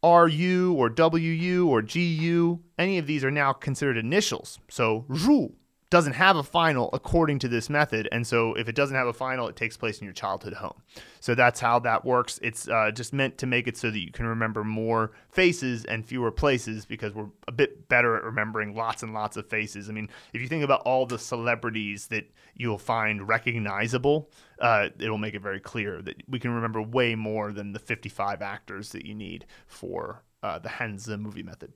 [0.03, 4.59] RU or WU or GU, any of these are now considered initials.
[4.69, 5.55] So Ru
[5.89, 8.07] doesn't have a final according to this method.
[8.11, 10.81] And so if it doesn't have a final, it takes place in your childhood home.
[11.19, 12.39] So that's how that works.
[12.43, 16.05] It's uh, just meant to make it so that you can remember more faces and
[16.05, 19.89] fewer places because we're a bit better at remembering lots and lots of faces.
[19.89, 24.29] I mean, if you think about all the celebrities that you'll find recognizable,
[24.59, 28.43] uh, it'll make it very clear that we can remember way more than the 55
[28.43, 31.73] actors that you need for uh, the Hanzi movie method.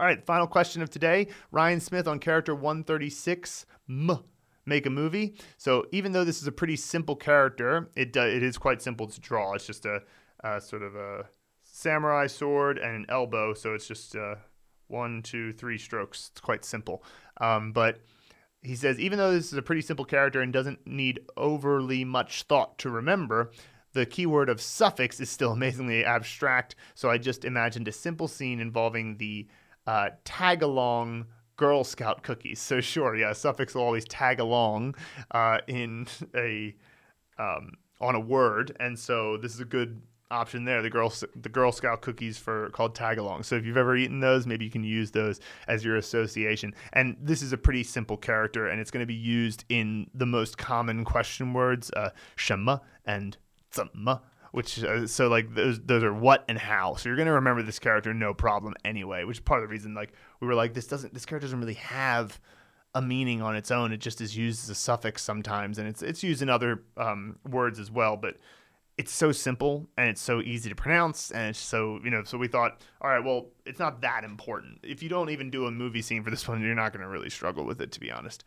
[0.00, 1.28] All right, final question of today.
[1.52, 4.18] Ryan Smith on character 136, M,
[4.66, 5.36] make a movie.
[5.56, 9.20] So even though this is a pretty simple character, it, it is quite simple to
[9.20, 9.52] draw.
[9.52, 10.02] It's just a,
[10.42, 11.26] a, sort of a
[11.62, 13.54] samurai sword and an elbow.
[13.54, 14.34] So it's just uh,
[14.88, 16.30] one, two, three strokes.
[16.32, 17.04] It's quite simple.
[17.40, 18.00] Um, but
[18.62, 22.42] he says, even though this is a pretty simple character and doesn't need overly much
[22.42, 23.52] thought to remember,
[23.92, 26.74] the keyword of suffix is still amazingly abstract.
[26.96, 29.46] So I just imagined a simple scene involving the
[29.86, 31.26] uh, tag along
[31.56, 32.60] Girl Scout cookies.
[32.60, 34.96] So sure, yeah, suffix will always tag along
[35.30, 36.74] uh, in a
[37.38, 40.82] um, on a word, and so this is a good option there.
[40.82, 43.44] The girl the Girl Scout cookies for called tag along.
[43.44, 46.74] So if you've ever eaten those, maybe you can use those as your association.
[46.92, 50.26] And this is a pretty simple character, and it's going to be used in the
[50.26, 53.36] most common question words, uh, shenme and
[53.74, 54.22] 怎么
[54.54, 56.94] which uh, so like those those are what and how.
[56.94, 59.94] So you're gonna remember this character no problem anyway, which is part of the reason
[59.94, 62.38] like we were like this doesn't this character doesn't really have
[62.94, 63.90] a meaning on its own.
[63.92, 67.36] It just is used as a suffix sometimes, and it's it's used in other um,
[67.50, 68.16] words as well.
[68.16, 68.36] But
[68.96, 72.22] it's so simple and it's so easy to pronounce, and it's so you know.
[72.22, 74.78] So we thought, all right, well, it's not that important.
[74.84, 77.30] If you don't even do a movie scene for this one, you're not gonna really
[77.30, 78.44] struggle with it, to be honest.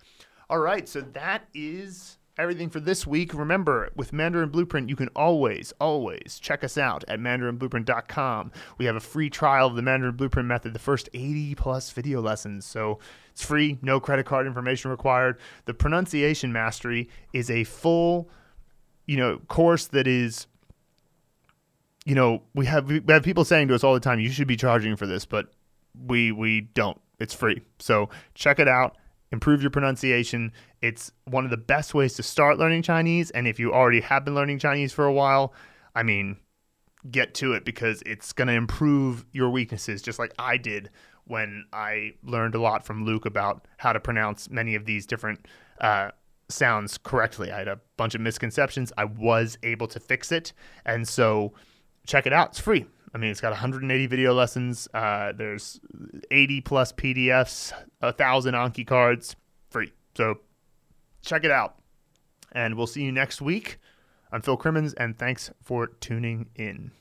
[0.49, 3.34] All right, so that is everything for this week.
[3.34, 8.52] Remember, with Mandarin Blueprint, you can always, always check us out at mandarinblueprint.com.
[8.78, 12.22] We have a free trial of the Mandarin Blueprint method, the first 80 plus video
[12.22, 12.66] lessons.
[12.66, 13.00] So
[13.32, 15.40] it's free, no credit card information required.
[15.66, 18.30] The pronunciation mastery is a full,
[19.06, 20.48] you know, course that is
[22.06, 24.48] you know, we have we have people saying to us all the time, you should
[24.48, 25.48] be charging for this, but
[26.06, 26.98] we we don't.
[27.20, 27.64] It's free.
[27.80, 28.96] So check it out
[29.32, 30.51] improve your pronunciation.
[30.82, 33.32] It's one of the best ways to start learning Chinese.
[33.32, 35.53] And if you already have been learning Chinese for a while,
[35.95, 36.38] I mean,
[37.09, 40.89] get to it because it's going to improve your weaknesses, just like I did
[41.25, 45.45] when I learned a lot from Luke about how to pronounce many of these different
[45.82, 46.11] uh,
[46.49, 47.51] sounds correctly.
[47.51, 48.93] I had a bunch of misconceptions.
[48.97, 50.53] I was able to fix it.
[50.86, 51.53] And so
[52.05, 52.49] check it out.
[52.49, 52.86] It's free.
[53.18, 54.88] I mean, it's got 180 video lessons.
[54.93, 55.80] Uh, there's
[56.30, 59.36] 80 plus PDFs, a thousand Anki cards,
[59.72, 59.91] free.
[60.15, 60.36] So
[61.24, 61.80] check it out.
[62.51, 63.80] And we'll see you next week.
[64.32, 66.91] I'm Phil Crimmins, and thanks for tuning in.